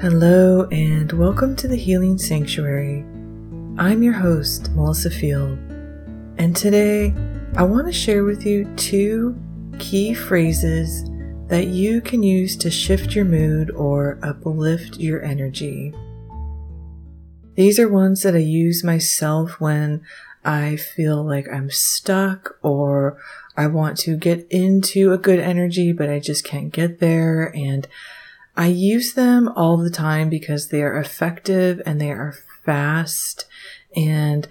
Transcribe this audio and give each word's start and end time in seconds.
Hello, 0.00 0.66
and 0.72 1.12
welcome 1.12 1.54
to 1.56 1.68
the 1.68 1.76
Healing 1.76 2.16
Sanctuary. 2.16 3.04
I'm 3.76 4.02
your 4.02 4.14
host, 4.14 4.70
Melissa 4.70 5.10
Field, 5.10 5.58
and 6.38 6.56
today 6.56 7.12
I 7.54 7.64
want 7.64 7.86
to 7.86 7.92
share 7.92 8.24
with 8.24 8.46
you 8.46 8.64
two 8.76 9.38
key 9.78 10.14
phrases 10.14 11.04
that 11.48 11.66
you 11.66 12.00
can 12.00 12.22
use 12.22 12.56
to 12.56 12.70
shift 12.70 13.14
your 13.14 13.26
mood 13.26 13.70
or 13.72 14.18
uplift 14.22 14.96
your 14.96 15.22
energy. 15.22 15.92
These 17.56 17.78
are 17.78 17.86
ones 17.86 18.22
that 18.22 18.34
I 18.34 18.38
use 18.38 18.82
myself 18.82 19.60
when 19.60 20.00
I 20.46 20.76
feel 20.76 21.22
like 21.22 21.46
I'm 21.52 21.68
stuck 21.68 22.56
or 22.62 23.18
I 23.54 23.66
want 23.66 23.98
to 23.98 24.16
get 24.16 24.46
into 24.48 25.12
a 25.12 25.18
good 25.18 25.40
energy, 25.40 25.92
but 25.92 26.08
I 26.08 26.20
just 26.20 26.42
can't 26.42 26.72
get 26.72 27.00
there. 27.00 27.54
And 27.54 27.86
I 28.56 28.66
use 28.66 29.14
them 29.14 29.48
all 29.48 29.76
the 29.76 29.90
time 29.90 30.28
because 30.28 30.68
they 30.68 30.82
are 30.82 30.98
effective 30.98 31.80
and 31.86 32.00
they 32.00 32.10
are 32.10 32.34
fast. 32.64 33.46
And 33.96 34.48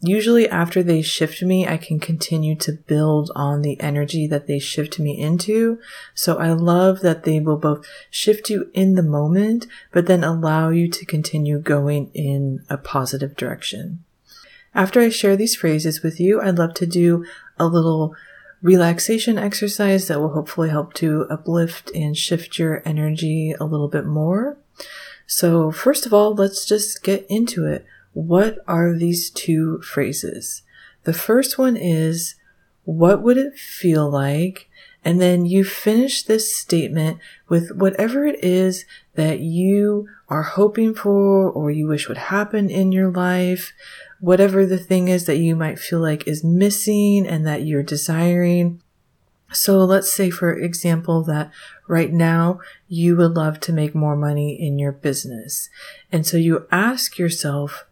usually 0.00 0.48
after 0.48 0.82
they 0.82 1.02
shift 1.02 1.42
me, 1.42 1.66
I 1.66 1.76
can 1.76 2.00
continue 2.00 2.54
to 2.56 2.72
build 2.72 3.30
on 3.34 3.62
the 3.62 3.80
energy 3.80 4.26
that 4.26 4.46
they 4.46 4.58
shift 4.58 4.98
me 4.98 5.18
into. 5.18 5.78
So 6.14 6.38
I 6.38 6.52
love 6.52 7.00
that 7.00 7.24
they 7.24 7.40
will 7.40 7.56
both 7.56 7.86
shift 8.10 8.50
you 8.50 8.70
in 8.74 8.94
the 8.94 9.02
moment, 9.02 9.66
but 9.92 10.06
then 10.06 10.24
allow 10.24 10.70
you 10.70 10.88
to 10.88 11.06
continue 11.06 11.58
going 11.58 12.10
in 12.14 12.64
a 12.68 12.76
positive 12.76 13.36
direction. 13.36 14.04
After 14.74 15.00
I 15.00 15.08
share 15.08 15.36
these 15.36 15.56
phrases 15.56 16.02
with 16.02 16.20
you, 16.20 16.40
I'd 16.40 16.58
love 16.58 16.74
to 16.74 16.86
do 16.86 17.24
a 17.58 17.66
little 17.66 18.14
relaxation 18.62 19.38
exercise 19.38 20.08
that 20.08 20.20
will 20.20 20.30
hopefully 20.34 20.70
help 20.70 20.94
to 20.94 21.26
uplift 21.30 21.90
and 21.94 22.16
shift 22.16 22.58
your 22.58 22.82
energy 22.84 23.54
a 23.58 23.64
little 23.64 23.88
bit 23.88 24.04
more. 24.04 24.58
So 25.26 25.70
first 25.70 26.06
of 26.06 26.14
all, 26.14 26.34
let's 26.34 26.64
just 26.64 27.02
get 27.02 27.26
into 27.28 27.66
it. 27.66 27.84
What 28.12 28.58
are 28.66 28.96
these 28.96 29.30
two 29.30 29.80
phrases? 29.82 30.62
The 31.04 31.12
first 31.12 31.58
one 31.58 31.76
is, 31.76 32.34
what 32.84 33.22
would 33.22 33.36
it 33.36 33.58
feel 33.58 34.10
like? 34.10 34.68
And 35.04 35.20
then 35.20 35.46
you 35.46 35.64
finish 35.64 36.22
this 36.22 36.56
statement 36.56 37.18
with 37.48 37.76
whatever 37.76 38.26
it 38.26 38.42
is 38.42 38.84
that 39.14 39.40
you 39.40 40.08
are 40.28 40.42
hoping 40.42 40.94
for 40.94 41.48
or 41.50 41.70
you 41.70 41.86
wish 41.86 42.08
would 42.08 42.18
happen 42.18 42.68
in 42.68 42.92
your 42.92 43.10
life 43.10 43.72
whatever 44.20 44.66
the 44.66 44.78
thing 44.78 45.08
is 45.08 45.26
that 45.26 45.38
you 45.38 45.54
might 45.54 45.78
feel 45.78 46.00
like 46.00 46.26
is 46.26 46.44
missing 46.44 47.26
and 47.26 47.46
that 47.46 47.62
you're 47.62 47.82
desiring. 47.82 48.82
So 49.52 49.78
let's 49.78 50.12
say, 50.12 50.28
for 50.30 50.52
example, 50.52 51.22
that 51.24 51.50
right 51.86 52.12
now 52.12 52.60
you 52.86 53.16
would 53.16 53.34
love 53.34 53.60
to 53.60 53.72
make 53.72 53.94
more 53.94 54.16
money 54.16 54.54
in 54.54 54.78
your 54.78 54.92
business. 54.92 55.70
And 56.12 56.26
so 56.26 56.36
you 56.36 56.66
ask 56.70 57.18
yourself, 57.18 57.86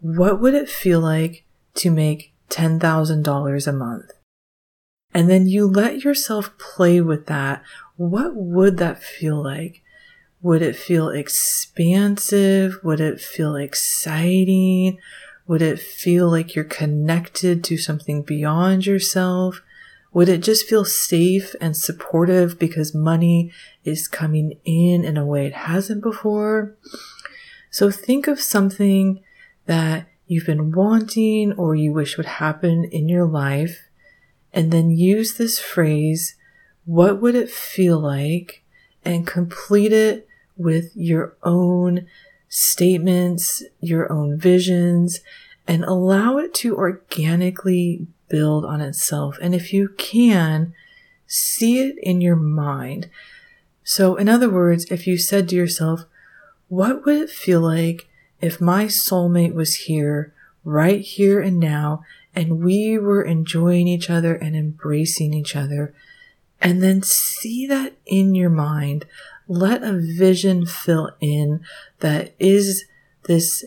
what 0.00 0.40
would 0.40 0.54
it 0.54 0.68
feel 0.68 1.00
like 1.00 1.44
to 1.74 1.90
make 1.90 2.32
$10,000 2.50 3.66
a 3.66 3.72
month? 3.72 4.10
And 5.14 5.30
then 5.30 5.46
you 5.46 5.66
let 5.66 6.04
yourself 6.04 6.58
play 6.58 7.00
with 7.00 7.26
that. 7.26 7.62
What 7.96 8.34
would 8.34 8.76
that 8.78 9.02
feel 9.02 9.42
like? 9.42 9.82
Would 10.42 10.60
it 10.60 10.76
feel 10.76 11.08
expansive? 11.08 12.78
Would 12.82 13.00
it 13.00 13.20
feel 13.20 13.56
exciting? 13.56 14.98
Would 15.46 15.62
it 15.62 15.78
feel 15.78 16.30
like 16.30 16.54
you're 16.54 16.64
connected 16.64 17.62
to 17.64 17.76
something 17.76 18.22
beyond 18.22 18.86
yourself? 18.86 19.62
Would 20.12 20.28
it 20.28 20.42
just 20.42 20.66
feel 20.66 20.84
safe 20.84 21.54
and 21.60 21.76
supportive 21.76 22.58
because 22.58 22.94
money 22.94 23.52
is 23.84 24.08
coming 24.08 24.58
in 24.64 25.04
in 25.04 25.16
a 25.16 25.26
way 25.26 25.46
it 25.46 25.52
hasn't 25.52 26.02
before? 26.02 26.74
So 27.70 27.90
think 27.90 28.26
of 28.26 28.40
something 28.40 29.22
that 29.66 30.06
you've 30.26 30.46
been 30.46 30.72
wanting 30.72 31.52
or 31.52 31.74
you 31.74 31.92
wish 31.92 32.16
would 32.16 32.26
happen 32.26 32.84
in 32.84 33.08
your 33.08 33.26
life 33.26 33.88
and 34.52 34.72
then 34.72 34.90
use 34.90 35.36
this 35.36 35.58
phrase, 35.58 36.34
what 36.86 37.20
would 37.20 37.34
it 37.34 37.50
feel 37.50 38.00
like? 38.00 38.64
And 39.04 39.26
complete 39.26 39.92
it 39.92 40.26
with 40.56 40.90
your 40.96 41.36
own 41.42 42.06
statements, 42.56 43.62
your 43.80 44.10
own 44.10 44.38
visions, 44.38 45.20
and 45.66 45.84
allow 45.84 46.38
it 46.38 46.54
to 46.54 46.74
organically 46.74 48.06
build 48.30 48.64
on 48.64 48.80
itself. 48.80 49.36
And 49.42 49.54
if 49.54 49.74
you 49.74 49.90
can, 49.98 50.72
see 51.26 51.80
it 51.80 51.96
in 52.02 52.22
your 52.22 52.34
mind. 52.34 53.10
So, 53.84 54.16
in 54.16 54.30
other 54.30 54.48
words, 54.48 54.86
if 54.90 55.06
you 55.06 55.18
said 55.18 55.50
to 55.50 55.54
yourself, 55.54 56.06
what 56.68 57.04
would 57.04 57.16
it 57.24 57.30
feel 57.30 57.60
like 57.60 58.08
if 58.40 58.58
my 58.58 58.86
soulmate 58.86 59.52
was 59.52 59.74
here, 59.74 60.32
right 60.64 61.02
here 61.02 61.42
and 61.42 61.60
now, 61.60 62.04
and 62.34 62.64
we 62.64 62.96
were 62.96 63.22
enjoying 63.22 63.86
each 63.86 64.08
other 64.08 64.34
and 64.34 64.56
embracing 64.56 65.34
each 65.34 65.54
other? 65.54 65.92
And 66.58 66.82
then 66.82 67.02
see 67.02 67.66
that 67.66 67.98
in 68.06 68.34
your 68.34 68.48
mind 68.48 69.04
let 69.48 69.82
a 69.82 69.92
vision 69.92 70.66
fill 70.66 71.10
in 71.20 71.60
that 72.00 72.34
is 72.38 72.84
this 73.24 73.64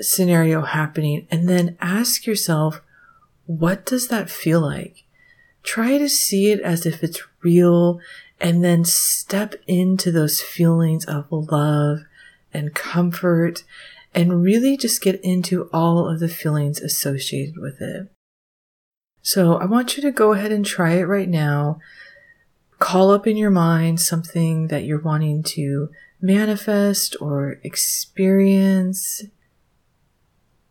scenario 0.00 0.62
happening 0.62 1.26
and 1.30 1.48
then 1.48 1.76
ask 1.80 2.26
yourself, 2.26 2.80
what 3.46 3.84
does 3.84 4.08
that 4.08 4.30
feel 4.30 4.60
like? 4.60 5.04
Try 5.62 5.98
to 5.98 6.08
see 6.08 6.50
it 6.50 6.60
as 6.60 6.86
if 6.86 7.02
it's 7.02 7.22
real 7.42 8.00
and 8.40 8.64
then 8.64 8.84
step 8.84 9.54
into 9.66 10.12
those 10.12 10.40
feelings 10.40 11.04
of 11.04 11.26
love 11.30 12.00
and 12.54 12.74
comfort 12.74 13.64
and 14.14 14.42
really 14.42 14.76
just 14.76 15.02
get 15.02 15.20
into 15.22 15.68
all 15.72 16.08
of 16.08 16.20
the 16.20 16.28
feelings 16.28 16.80
associated 16.80 17.56
with 17.58 17.80
it. 17.80 18.08
So 19.22 19.56
I 19.56 19.66
want 19.66 19.96
you 19.96 20.02
to 20.04 20.12
go 20.12 20.32
ahead 20.32 20.52
and 20.52 20.64
try 20.64 20.94
it 20.94 21.04
right 21.04 21.28
now 21.28 21.80
call 22.78 23.10
up 23.10 23.26
in 23.26 23.36
your 23.36 23.50
mind 23.50 24.00
something 24.00 24.68
that 24.68 24.84
you're 24.84 25.00
wanting 25.00 25.42
to 25.42 25.90
manifest 26.20 27.16
or 27.20 27.60
experience. 27.62 29.22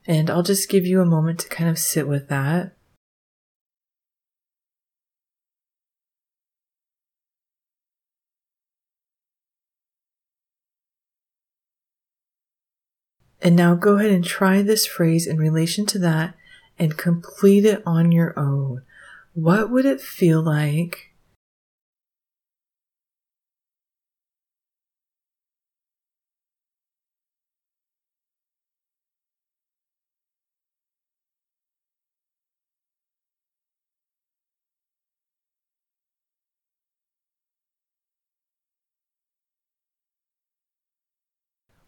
And 0.05 0.29
I'll 0.29 0.43
just 0.43 0.69
give 0.69 0.85
you 0.85 1.01
a 1.01 1.05
moment 1.05 1.39
to 1.39 1.49
kind 1.49 1.69
of 1.69 1.77
sit 1.77 2.07
with 2.07 2.29
that. 2.29 2.73
And 13.41 13.55
now 13.55 13.75
go 13.75 13.97
ahead 13.97 14.11
and 14.11 14.25
try 14.25 14.61
this 14.61 14.85
phrase 14.85 15.27
in 15.27 15.37
relation 15.37 15.85
to 15.87 15.99
that 15.99 16.35
and 16.79 16.97
complete 16.97 17.65
it 17.65 17.83
on 17.85 18.11
your 18.11 18.37
own. 18.37 18.81
What 19.33 19.69
would 19.69 19.85
it 19.85 20.01
feel 20.01 20.41
like 20.41 21.06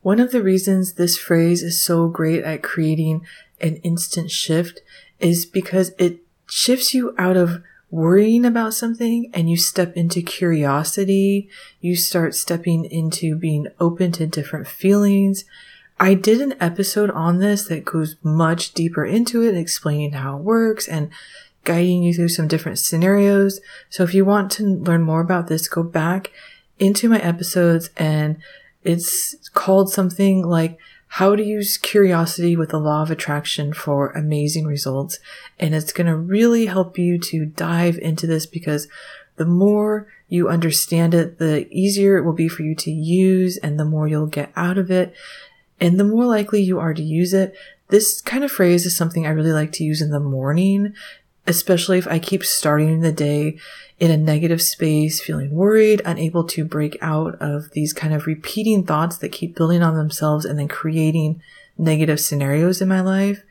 One 0.01 0.19
of 0.19 0.31
the 0.31 0.41
reasons 0.41 0.93
this 0.93 1.17
phrase 1.17 1.61
is 1.61 1.81
so 1.81 2.07
great 2.07 2.43
at 2.43 2.63
creating 2.63 3.25
an 3.59 3.77
instant 3.77 4.31
shift 4.31 4.81
is 5.19 5.45
because 5.45 5.91
it 5.97 6.19
shifts 6.47 6.93
you 6.93 7.13
out 7.17 7.37
of 7.37 7.61
worrying 7.91 8.45
about 8.45 8.73
something 8.73 9.29
and 9.33 9.49
you 9.49 9.57
step 9.57 9.95
into 9.97 10.21
curiosity. 10.21 11.49
You 11.81 11.95
start 11.95 12.35
stepping 12.35 12.85
into 12.85 13.35
being 13.35 13.67
open 13.79 14.11
to 14.13 14.27
different 14.27 14.67
feelings. 14.67 15.43
I 15.99 16.13
did 16.13 16.39
an 16.39 16.55
episode 16.61 17.11
on 17.11 17.39
this 17.39 17.67
that 17.67 17.83
goes 17.83 18.15
much 18.23 18.73
deeper 18.73 19.05
into 19.05 19.43
it, 19.43 19.55
explaining 19.55 20.13
how 20.13 20.37
it 20.37 20.43
works 20.43 20.87
and 20.87 21.09
guiding 21.65 22.03
you 22.03 22.13
through 22.13 22.29
some 22.29 22.47
different 22.47 22.79
scenarios. 22.79 23.59
So 23.89 24.03
if 24.03 24.13
you 24.13 24.23
want 24.23 24.51
to 24.53 24.63
learn 24.63 25.01
more 25.01 25.19
about 25.19 25.47
this, 25.47 25.67
go 25.67 25.83
back 25.83 26.31
into 26.77 27.09
my 27.09 27.19
episodes 27.19 27.89
and 27.97 28.37
it's 28.83 29.49
called 29.53 29.91
something 29.91 30.43
like 30.43 30.77
how 31.13 31.35
to 31.35 31.43
use 31.43 31.77
curiosity 31.77 32.55
with 32.55 32.69
the 32.69 32.79
law 32.79 33.01
of 33.01 33.09
attraction 33.09 33.73
for 33.73 34.11
amazing 34.11 34.65
results. 34.65 35.17
And 35.59 35.73
it's 35.73 35.91
going 35.91 36.07
to 36.07 36.15
really 36.15 36.67
help 36.67 36.97
you 36.99 37.17
to 37.17 37.45
dive 37.45 37.97
into 37.97 38.27
this 38.27 38.45
because 38.45 38.87
the 39.37 39.45
more 39.45 40.07
you 40.27 40.49
understand 40.49 41.15
it, 41.15 41.39
the 41.39 41.67
easier 41.71 42.17
it 42.17 42.23
will 42.23 42.33
be 42.33 42.47
for 42.47 42.61
you 42.61 42.75
to 42.75 42.91
use 42.91 43.57
and 43.57 43.79
the 43.79 43.85
more 43.85 44.07
you'll 44.07 44.27
get 44.27 44.51
out 44.55 44.77
of 44.77 44.91
it. 44.91 45.13
And 45.79 45.99
the 45.99 46.03
more 46.03 46.25
likely 46.25 46.61
you 46.61 46.79
are 46.79 46.93
to 46.93 47.01
use 47.01 47.33
it. 47.33 47.55
This 47.87 48.21
kind 48.21 48.43
of 48.43 48.51
phrase 48.51 48.85
is 48.85 48.95
something 48.95 49.25
I 49.25 49.31
really 49.31 49.51
like 49.51 49.71
to 49.73 49.83
use 49.83 50.01
in 50.01 50.11
the 50.11 50.19
morning 50.19 50.93
especially 51.49 51.97
if 51.97 52.07
I 52.07 52.19
keep 52.19 52.45
starting 52.45 53.01
the 53.01 53.11
day 53.11 53.57
in 53.99 54.11
a 54.11 54.17
negative 54.17 54.61
space, 54.61 55.19
feeling 55.19 55.51
worried, 55.51 56.01
unable 56.05 56.45
to 56.45 56.63
break 56.63 56.95
out 57.01 57.35
of 57.41 57.71
these 57.71 57.91
kind 57.91 58.13
of 58.13 58.27
repeating 58.27 58.85
thoughts 58.85 59.17
that 59.17 59.31
keep 59.31 59.55
building 59.55 59.81
on 59.81 59.95
themselves 59.95 60.45
and 60.45 60.59
then 60.59 60.67
creating 60.67 61.41
negative 61.77 62.19
scenarios 62.19 62.81
in 62.81 62.87
my 62.87 63.01
life. 63.01 63.43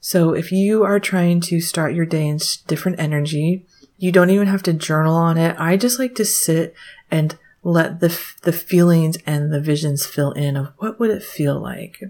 So 0.00 0.34
if 0.34 0.52
you 0.52 0.84
are 0.84 1.00
trying 1.00 1.40
to 1.42 1.60
start 1.60 1.94
your 1.94 2.06
day 2.06 2.28
in 2.28 2.38
different 2.66 3.00
energy, 3.00 3.66
you 3.96 4.12
don't 4.12 4.30
even 4.30 4.46
have 4.46 4.62
to 4.64 4.72
journal 4.74 5.14
on 5.16 5.38
it. 5.38 5.56
I 5.58 5.76
just 5.76 5.98
like 5.98 6.14
to 6.16 6.24
sit 6.26 6.74
and 7.10 7.36
let 7.62 8.00
the, 8.00 8.08
the 8.42 8.52
feelings 8.52 9.16
and 9.26 9.52
the 9.52 9.60
visions 9.60 10.06
fill 10.06 10.32
in 10.32 10.56
of 10.56 10.72
what 10.76 11.00
would 11.00 11.10
it 11.10 11.22
feel 11.22 11.58
like. 11.58 12.02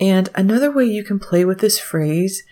And 0.00 0.28
another 0.34 0.70
way 0.70 0.84
you 0.84 1.04
can 1.04 1.20
play 1.20 1.44
with 1.44 1.60
this 1.60 1.78
phrase 1.78 2.42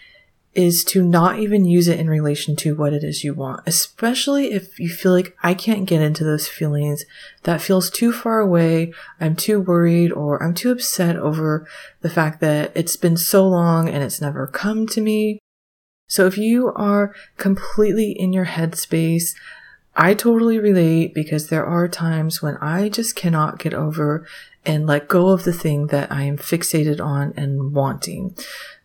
is 0.55 0.85
to 0.85 1.03
not 1.03 1.39
even 1.39 1.65
use 1.65 1.89
it 1.89 1.99
in 1.99 2.11
relation 2.11 2.55
to 2.55 2.75
what 2.75 2.93
it 2.93 3.03
is 3.03 3.25
you 3.25 3.33
want, 3.33 3.63
especially 3.67 4.53
if 4.53 4.79
you 4.79 4.91
feel 4.91 5.13
like 5.13 5.35
I 5.43 5.55
can't 5.55 5.87
get 5.87 6.03
into 6.03 6.25
those 6.25 6.47
feelings. 6.47 7.05
That 7.45 7.63
feels 7.63 7.91
too 7.91 8.13
far 8.13 8.41
away. 8.41 8.93
I'm 9.19 9.35
too 9.35 9.61
worried 9.61 10.13
or 10.13 10.43
I'm 10.43 10.53
too 10.53 10.71
upset 10.71 11.17
over 11.17 11.67
the 12.03 12.11
fact 12.11 12.41
that 12.41 12.71
it's 12.75 12.97
been 12.97 13.17
so 13.17 13.49
long 13.49 13.89
and 13.89 14.03
it's 14.03 14.21
never 14.21 14.47
come 14.47 14.87
to 14.89 15.01
me. 15.01 15.39
So 16.07 16.27
if 16.27 16.37
you 16.37 16.71
are 16.77 17.15
completely 17.39 18.13
in 18.13 18.35
your 18.35 18.47
headspace, 18.47 19.35
I 19.97 20.13
totally 20.13 20.59
relate 20.59 21.15
because 21.15 21.49
there 21.49 21.65
are 21.65 21.89
times 21.89 22.43
when 22.43 22.57
I 22.59 22.91
just 22.91 23.17
cannot 23.17 23.59
get 23.59 23.73
over 23.73 24.27
and 24.65 24.87
let 24.87 25.09
go 25.09 25.31
of 25.31 25.45
the 25.45 25.53
thing 25.53 25.89
that 25.89 26.13
I 26.13 26.23
am 26.25 26.37
fixated 26.37 27.01
on 27.01 27.33
and 27.37 27.73
wanting. 27.73 28.37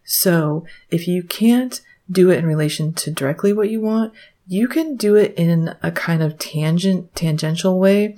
So 0.09 0.65
if 0.89 1.05
you 1.05 1.21
can't 1.21 1.79
do 2.09 2.31
it 2.31 2.39
in 2.39 2.45
relation 2.47 2.93
to 2.93 3.11
directly 3.11 3.51
what 3.51 3.69
you 3.69 3.81
want, 3.81 4.13
you 4.47 4.69
can 4.69 4.95
do 4.95 5.15
it 5.15 5.35
in 5.35 5.75
a 5.83 5.91
kind 5.91 6.23
of 6.23 6.39
tangent, 6.39 7.13
tangential 7.13 7.77
way 7.77 8.15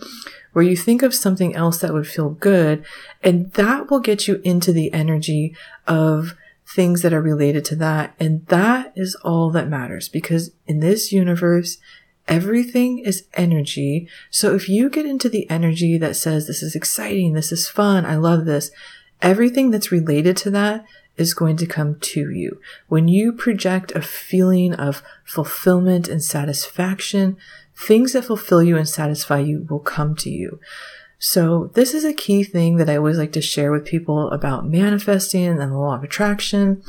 where 0.53 0.63
you 0.63 0.77
think 0.77 1.01
of 1.01 1.15
something 1.15 1.55
else 1.55 1.79
that 1.79 1.91
would 1.91 2.07
feel 2.07 2.29
good 2.29 2.85
and 3.23 3.51
that 3.53 3.89
will 3.89 3.99
get 3.99 4.27
you 4.27 4.39
into 4.43 4.71
the 4.71 4.93
energy 4.93 5.55
of 5.87 6.35
things 6.67 7.01
that 7.01 7.13
are 7.13 7.21
related 7.21 7.65
to 7.65 7.75
that. 7.77 8.13
And 8.19 8.45
that 8.47 8.93
is 8.95 9.15
all 9.23 9.49
that 9.51 9.67
matters 9.67 10.07
because 10.07 10.51
in 10.67 10.81
this 10.81 11.11
universe, 11.11 11.79
everything 12.27 12.99
is 12.99 13.25
energy. 13.33 14.07
So 14.29 14.53
if 14.53 14.69
you 14.69 14.91
get 14.91 15.07
into 15.07 15.29
the 15.29 15.49
energy 15.49 15.97
that 15.97 16.15
says, 16.15 16.45
this 16.45 16.61
is 16.61 16.75
exciting, 16.75 17.33
this 17.33 17.51
is 17.51 17.67
fun, 17.67 18.05
I 18.05 18.17
love 18.17 18.45
this, 18.45 18.69
everything 19.23 19.71
that's 19.71 19.91
related 19.91 20.37
to 20.37 20.51
that 20.51 20.85
is 21.19 21.33
going 21.33 21.57
to 21.57 21.65
come 21.65 21.99
to 21.99 22.31
you. 22.31 22.59
When 22.87 23.07
you 23.07 23.33
project 23.33 23.91
a 23.91 24.01
feeling 24.01 24.73
of 24.73 25.03
fulfillment 25.25 26.07
and 26.07 26.23
satisfaction, 26.23 27.37
things 27.75 28.13
that 28.13 28.25
fulfill 28.25 28.63
you 28.63 28.77
and 28.77 28.87
satisfy 28.87 29.39
you 29.39 29.67
will 29.69 29.79
come 29.79 30.15
to 30.17 30.29
you. 30.29 30.59
So 31.21 31.69
this 31.73 31.93
is 31.93 32.05
a 32.05 32.13
key 32.13 32.45
thing 32.45 32.77
that 32.77 32.89
I 32.89 32.95
always 32.95 33.17
like 33.17 33.33
to 33.33 33.41
share 33.41 33.73
with 33.73 33.83
people 33.83 34.29
about 34.31 34.65
manifesting 34.65 35.45
and 35.45 35.59
the 35.59 35.67
law 35.67 35.93
of 35.93 36.03
attraction 36.03 36.81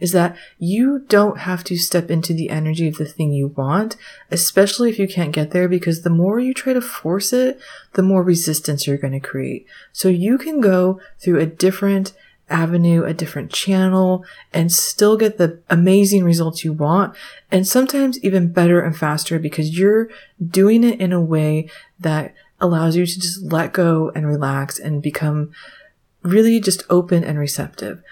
is 0.00 0.12
that 0.12 0.34
you 0.58 1.04
don't 1.06 1.40
have 1.40 1.62
to 1.64 1.76
step 1.76 2.10
into 2.10 2.32
the 2.32 2.48
energy 2.48 2.88
of 2.88 2.96
the 2.96 3.04
thing 3.04 3.34
you 3.34 3.48
want, 3.48 3.96
especially 4.30 4.88
if 4.88 4.98
you 4.98 5.06
can't 5.06 5.32
get 5.32 5.50
there 5.50 5.68
because 5.68 6.00
the 6.00 6.08
more 6.08 6.40
you 6.40 6.54
try 6.54 6.72
to 6.72 6.80
force 6.80 7.30
it, 7.34 7.60
the 7.92 8.02
more 8.02 8.22
resistance 8.22 8.86
you're 8.86 8.96
going 8.96 9.12
to 9.12 9.20
create. 9.20 9.66
So 9.92 10.08
you 10.08 10.38
can 10.38 10.62
go 10.62 10.98
through 11.18 11.40
a 11.40 11.46
different 11.46 12.14
avenue, 12.50 13.04
a 13.04 13.14
different 13.14 13.50
channel, 13.50 14.24
and 14.52 14.70
still 14.70 15.16
get 15.16 15.38
the 15.38 15.60
amazing 15.70 16.24
results 16.24 16.64
you 16.64 16.72
want. 16.72 17.16
And 17.50 17.66
sometimes 17.66 18.22
even 18.22 18.52
better 18.52 18.80
and 18.80 18.96
faster 18.96 19.38
because 19.38 19.78
you're 19.78 20.08
doing 20.44 20.84
it 20.84 21.00
in 21.00 21.12
a 21.12 21.20
way 21.20 21.68
that 21.98 22.34
allows 22.60 22.96
you 22.96 23.06
to 23.06 23.20
just 23.20 23.42
let 23.42 23.72
go 23.72 24.10
and 24.14 24.26
relax 24.26 24.78
and 24.78 25.02
become 25.02 25.52
really 26.22 26.60
just 26.60 26.82
open 26.88 27.24
and 27.24 27.38
receptive. 27.38 28.02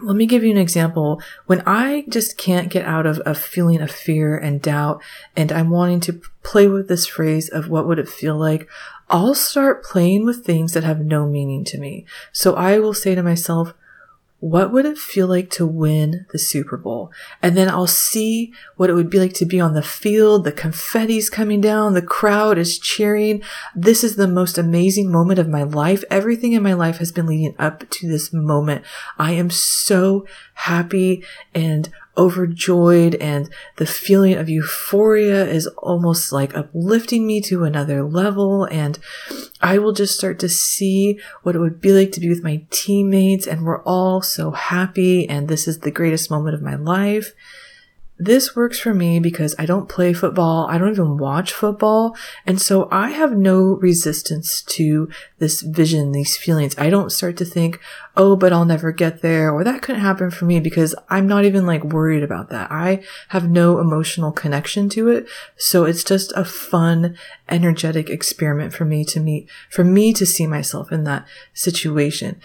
Let 0.00 0.16
me 0.16 0.26
give 0.26 0.42
you 0.42 0.50
an 0.50 0.56
example. 0.56 1.20
When 1.46 1.62
I 1.66 2.04
just 2.08 2.38
can't 2.38 2.70
get 2.70 2.84
out 2.86 3.06
of 3.06 3.20
a 3.26 3.34
feeling 3.34 3.80
of 3.80 3.90
fear 3.90 4.36
and 4.36 4.62
doubt, 4.62 5.02
and 5.36 5.52
I'm 5.52 5.70
wanting 5.70 6.00
to 6.00 6.20
play 6.42 6.66
with 6.66 6.88
this 6.88 7.06
phrase 7.06 7.48
of 7.48 7.68
what 7.68 7.86
would 7.86 7.98
it 7.98 8.08
feel 8.08 8.36
like, 8.36 8.68
I'll 9.12 9.34
start 9.34 9.84
playing 9.84 10.24
with 10.24 10.44
things 10.44 10.72
that 10.72 10.84
have 10.84 11.00
no 11.00 11.26
meaning 11.26 11.64
to 11.66 11.78
me. 11.78 12.06
So 12.32 12.54
I 12.54 12.78
will 12.78 12.94
say 12.94 13.14
to 13.14 13.22
myself, 13.22 13.74
what 14.40 14.72
would 14.72 14.86
it 14.86 14.98
feel 14.98 15.28
like 15.28 15.50
to 15.50 15.64
win 15.64 16.26
the 16.32 16.38
Super 16.38 16.76
Bowl? 16.76 17.12
And 17.40 17.56
then 17.56 17.68
I'll 17.68 17.86
see 17.86 18.52
what 18.74 18.90
it 18.90 18.94
would 18.94 19.08
be 19.08 19.20
like 19.20 19.34
to 19.34 19.46
be 19.46 19.60
on 19.60 19.74
the 19.74 19.82
field. 19.82 20.42
The 20.42 20.50
confetti's 20.50 21.30
coming 21.30 21.60
down. 21.60 21.94
The 21.94 22.02
crowd 22.02 22.58
is 22.58 22.76
cheering. 22.76 23.42
This 23.76 24.02
is 24.02 24.16
the 24.16 24.26
most 24.26 24.58
amazing 24.58 25.12
moment 25.12 25.38
of 25.38 25.48
my 25.48 25.62
life. 25.62 26.02
Everything 26.10 26.54
in 26.54 26.62
my 26.64 26.72
life 26.72 26.96
has 26.96 27.12
been 27.12 27.26
leading 27.26 27.54
up 27.56 27.88
to 27.88 28.08
this 28.08 28.32
moment. 28.32 28.84
I 29.16 29.30
am 29.32 29.48
so 29.48 30.26
happy 30.54 31.22
and 31.54 31.88
overjoyed 32.16 33.14
and 33.16 33.48
the 33.76 33.86
feeling 33.86 34.34
of 34.34 34.48
euphoria 34.48 35.46
is 35.46 35.66
almost 35.78 36.32
like 36.32 36.56
uplifting 36.56 37.26
me 37.26 37.40
to 37.42 37.64
another 37.64 38.02
level. 38.02 38.64
And 38.64 38.98
I 39.60 39.78
will 39.78 39.92
just 39.92 40.16
start 40.16 40.38
to 40.40 40.48
see 40.48 41.18
what 41.42 41.54
it 41.54 41.60
would 41.60 41.80
be 41.80 41.92
like 41.92 42.12
to 42.12 42.20
be 42.20 42.28
with 42.28 42.42
my 42.42 42.64
teammates. 42.70 43.46
And 43.46 43.64
we're 43.64 43.82
all 43.82 44.20
so 44.22 44.50
happy. 44.50 45.28
And 45.28 45.48
this 45.48 45.66
is 45.66 45.80
the 45.80 45.90
greatest 45.90 46.30
moment 46.30 46.54
of 46.54 46.62
my 46.62 46.74
life. 46.74 47.32
This 48.24 48.54
works 48.54 48.78
for 48.78 48.94
me 48.94 49.18
because 49.18 49.52
I 49.58 49.66
don't 49.66 49.88
play 49.88 50.12
football. 50.12 50.68
I 50.70 50.78
don't 50.78 50.92
even 50.92 51.18
watch 51.18 51.52
football. 51.52 52.16
And 52.46 52.60
so 52.60 52.86
I 52.92 53.10
have 53.10 53.36
no 53.36 53.74
resistance 53.80 54.62
to 54.62 55.08
this 55.40 55.62
vision, 55.62 56.12
these 56.12 56.36
feelings. 56.36 56.78
I 56.78 56.88
don't 56.88 57.10
start 57.10 57.36
to 57.38 57.44
think, 57.44 57.80
oh, 58.16 58.36
but 58.36 58.52
I'll 58.52 58.64
never 58.64 58.92
get 58.92 59.22
there 59.22 59.50
or 59.50 59.64
that 59.64 59.82
couldn't 59.82 60.02
happen 60.02 60.30
for 60.30 60.44
me 60.44 60.60
because 60.60 60.94
I'm 61.08 61.26
not 61.26 61.44
even 61.44 61.66
like 61.66 61.82
worried 61.82 62.22
about 62.22 62.48
that. 62.50 62.70
I 62.70 63.02
have 63.30 63.50
no 63.50 63.80
emotional 63.80 64.30
connection 64.30 64.88
to 64.90 65.08
it. 65.08 65.26
So 65.56 65.84
it's 65.84 66.04
just 66.04 66.32
a 66.36 66.44
fun, 66.44 67.16
energetic 67.48 68.08
experiment 68.08 68.72
for 68.72 68.84
me 68.84 69.04
to 69.06 69.18
meet, 69.18 69.50
for 69.68 69.82
me 69.82 70.12
to 70.12 70.24
see 70.24 70.46
myself 70.46 70.92
in 70.92 71.02
that 71.04 71.26
situation. 71.54 72.40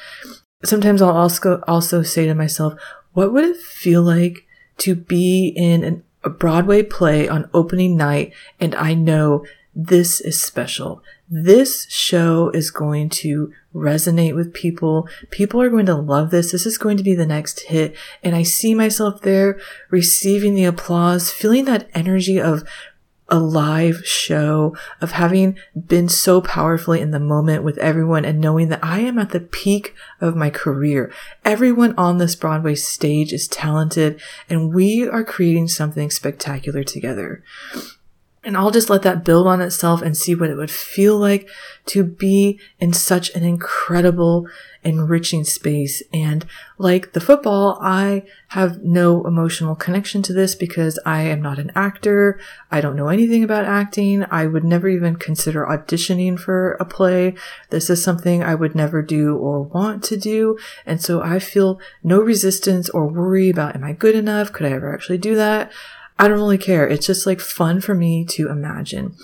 Sometimes 0.66 1.04
I'll 1.04 1.16
also, 1.16 1.62
also 1.68 2.02
say 2.02 2.26
to 2.26 2.34
myself, 2.34 2.74
what 3.14 3.32
would 3.32 3.44
it 3.44 3.58
feel 3.58 4.02
like 4.02 4.47
to 4.78 4.96
be 4.96 5.54
in 5.56 5.84
an, 5.84 6.04
a 6.24 6.30
Broadway 6.30 6.84
play 6.84 7.28
on 7.28 7.50
opening 7.54 7.98
night 7.98 8.34
and 8.60 8.76
I 8.76 8.94
know 8.94 9.46
this 9.80 10.20
is 10.20 10.42
special. 10.42 11.04
This 11.30 11.86
show 11.88 12.50
is 12.50 12.72
going 12.72 13.10
to 13.10 13.54
resonate 13.76 14.34
with 14.34 14.54
people. 14.54 15.08
People 15.30 15.62
are 15.62 15.70
going 15.70 15.86
to 15.86 15.96
love 15.96 16.32
this. 16.32 16.52
This 16.52 16.66
is 16.66 16.80
going 16.80 16.98
to 16.98 17.04
be 17.04 17.14
the 17.14 17.28
next 17.28 17.60
hit. 17.62 17.96
And 18.24 18.36
I 18.36 18.42
see 18.42 18.74
myself 18.74 19.22
there 19.22 19.60
receiving 19.92 20.56
the 20.56 20.66
applause, 20.66 21.32
feeling 21.32 21.66
that 21.66 21.90
energy 21.94 22.42
of 22.42 22.64
a 23.30 23.40
live 23.40 24.06
show 24.06 24.76
of 25.02 25.12
having 25.12 25.58
been 25.76 26.08
so 26.10 26.42
powerfully 26.42 27.02
in 27.02 27.12
the 27.12 27.20
moment 27.20 27.64
with 27.64 27.78
everyone 27.80 28.26
and 28.26 28.40
knowing 28.40 28.70
that 28.70 28.84
I 28.84 29.00
am 29.00 29.20
at 29.20 29.32
the 29.32 29.40
peak 29.40 29.94
of 30.22 30.36
my 30.36 30.50
career. 30.50 31.12
Everyone 31.44 31.94
on 31.98 32.18
this 32.18 32.36
Broadway 32.36 32.76
stage 32.76 33.34
is 33.34 33.48
talented 33.48 34.22
and 34.50 34.74
we 34.74 35.08
are 35.08 35.24
creating 35.24 35.68
something 35.68 36.10
spectacular 36.10 36.84
together. 36.84 37.44
And 38.48 38.56
I'll 38.56 38.72
just 38.72 38.90
let 38.90 39.02
that 39.02 39.26
build 39.26 39.46
on 39.46 39.60
itself 39.60 40.02
and 40.02 40.16
see 40.16 40.34
what 40.34 40.50
it 40.50 40.56
would 40.56 40.72
feel 40.72 41.18
like 41.18 41.50
to 41.88 42.02
be 42.02 42.62
in 42.80 42.94
such 42.94 43.30
an 43.36 43.44
incredible, 43.44 44.48
enriching 44.86 45.44
space. 45.44 46.02
And 46.14 46.46
like 46.78 47.12
the 47.12 47.20
football, 47.20 47.78
I 47.82 48.24
have 48.52 48.82
no 48.82 49.28
emotional 49.28 49.76
connection 49.76 50.22
to 50.22 50.34
this 50.34 50.56
because 50.56 50.98
I 51.06 51.24
am 51.24 51.42
not 51.42 51.60
an 51.60 51.74
actor. 51.76 52.40
I 52.72 52.80
don't 52.80 52.96
know 52.96 53.10
anything 53.10 53.44
about 53.44 53.66
acting. 53.66 54.24
I 54.32 54.48
would 54.48 54.64
never 54.64 54.88
even 54.88 55.18
consider 55.18 55.66
auditioning 55.66 56.40
for 56.40 56.78
a 56.80 56.86
play. 56.86 57.36
This 57.70 57.90
is 57.90 58.02
something 58.02 58.42
I 58.42 58.56
would 58.56 58.76
never 58.76 59.02
do 59.02 59.36
or 59.36 59.64
want 59.64 60.06
to 60.06 60.16
do. 60.16 60.58
And 60.86 61.02
so 61.02 61.22
I 61.22 61.40
feel 61.40 61.82
no 62.02 62.22
resistance 62.22 62.88
or 62.92 63.08
worry 63.08 63.50
about, 63.50 63.76
am 63.76 63.84
I 63.84 63.92
good 63.92 64.16
enough? 64.16 64.54
Could 64.54 64.68
I 64.68 64.72
ever 64.72 64.94
actually 64.94 65.18
do 65.18 65.36
that? 65.36 65.70
I 66.20 66.28
don't 66.28 66.38
really 66.38 66.58
care. 66.58 66.88
It's 66.88 67.06
just 67.06 67.26
like 67.26 67.40
fun 67.40 67.80
for 67.82 67.94
me 67.94 68.26
to 68.26 68.50
imagine. 68.50 69.16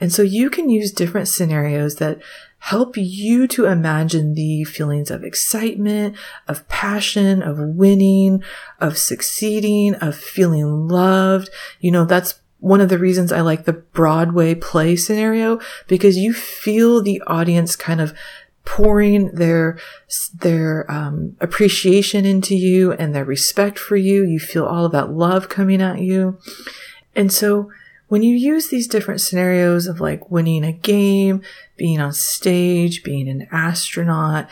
And 0.00 0.12
so 0.12 0.22
you 0.22 0.50
can 0.50 0.68
use 0.68 0.90
different 0.90 1.28
scenarios 1.28 1.96
that 1.96 2.20
help 2.58 2.96
you 2.96 3.48
to 3.48 3.66
imagine 3.66 4.34
the 4.34 4.64
feelings 4.64 5.10
of 5.10 5.24
excitement, 5.24 6.16
of 6.46 6.66
passion, 6.68 7.42
of 7.42 7.58
winning, 7.58 8.42
of 8.80 8.96
succeeding, 8.96 9.94
of 9.96 10.16
feeling 10.16 10.88
loved. 10.88 11.50
You 11.80 11.90
know, 11.90 12.04
that's 12.04 12.40
one 12.62 12.80
of 12.80 12.88
the 12.88 12.98
reasons 12.98 13.32
I 13.32 13.40
like 13.40 13.64
the 13.64 13.72
Broadway 13.72 14.54
play 14.54 14.94
scenario 14.94 15.58
because 15.88 16.16
you 16.16 16.32
feel 16.32 17.02
the 17.02 17.20
audience 17.26 17.74
kind 17.74 18.00
of 18.00 18.14
pouring 18.64 19.32
their 19.32 19.78
their 20.34 20.90
um, 20.90 21.36
appreciation 21.40 22.24
into 22.24 22.54
you 22.54 22.92
and 22.92 23.14
their 23.14 23.24
respect 23.24 23.78
for 23.78 23.96
you. 23.96 24.24
You 24.24 24.38
feel 24.38 24.64
all 24.64 24.86
of 24.86 24.92
that 24.92 25.12
love 25.12 25.48
coming 25.48 25.82
at 25.82 26.00
you, 26.00 26.38
and 27.14 27.32
so 27.32 27.70
when 28.08 28.22
you 28.22 28.36
use 28.36 28.68
these 28.68 28.86
different 28.86 29.22
scenarios 29.22 29.86
of 29.86 29.98
like 29.98 30.30
winning 30.30 30.64
a 30.64 30.72
game, 30.72 31.40
being 31.78 31.98
on 31.98 32.12
stage, 32.12 33.02
being 33.02 33.26
an 33.26 33.48
astronaut, 33.50 34.48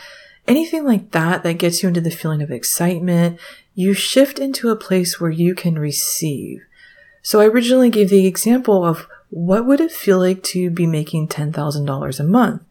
anything 0.47 0.83
like 0.83 1.11
that 1.11 1.43
that 1.43 1.59
gets 1.59 1.83
you 1.83 1.89
into 1.89 2.01
the 2.01 2.09
feeling 2.09 2.41
of 2.41 2.49
excitement, 2.49 3.39
you 3.75 3.93
shift 3.93 4.39
into 4.39 4.69
a 4.69 4.75
place 4.75 5.19
where 5.19 5.29
you 5.29 5.53
can 5.53 5.77
receive. 5.77 6.61
So 7.21 7.39
I 7.39 7.45
originally 7.45 7.91
gave 7.91 8.09
the 8.09 8.25
example 8.25 8.83
of 8.83 9.07
what 9.29 9.65
would 9.65 9.79
it 9.79 9.91
feel 9.91 10.17
like 10.17 10.43
to 10.43 10.69
be 10.69 10.87
making 10.87 11.27
$10,000 11.27 12.19
a 12.19 12.23
month? 12.23 12.63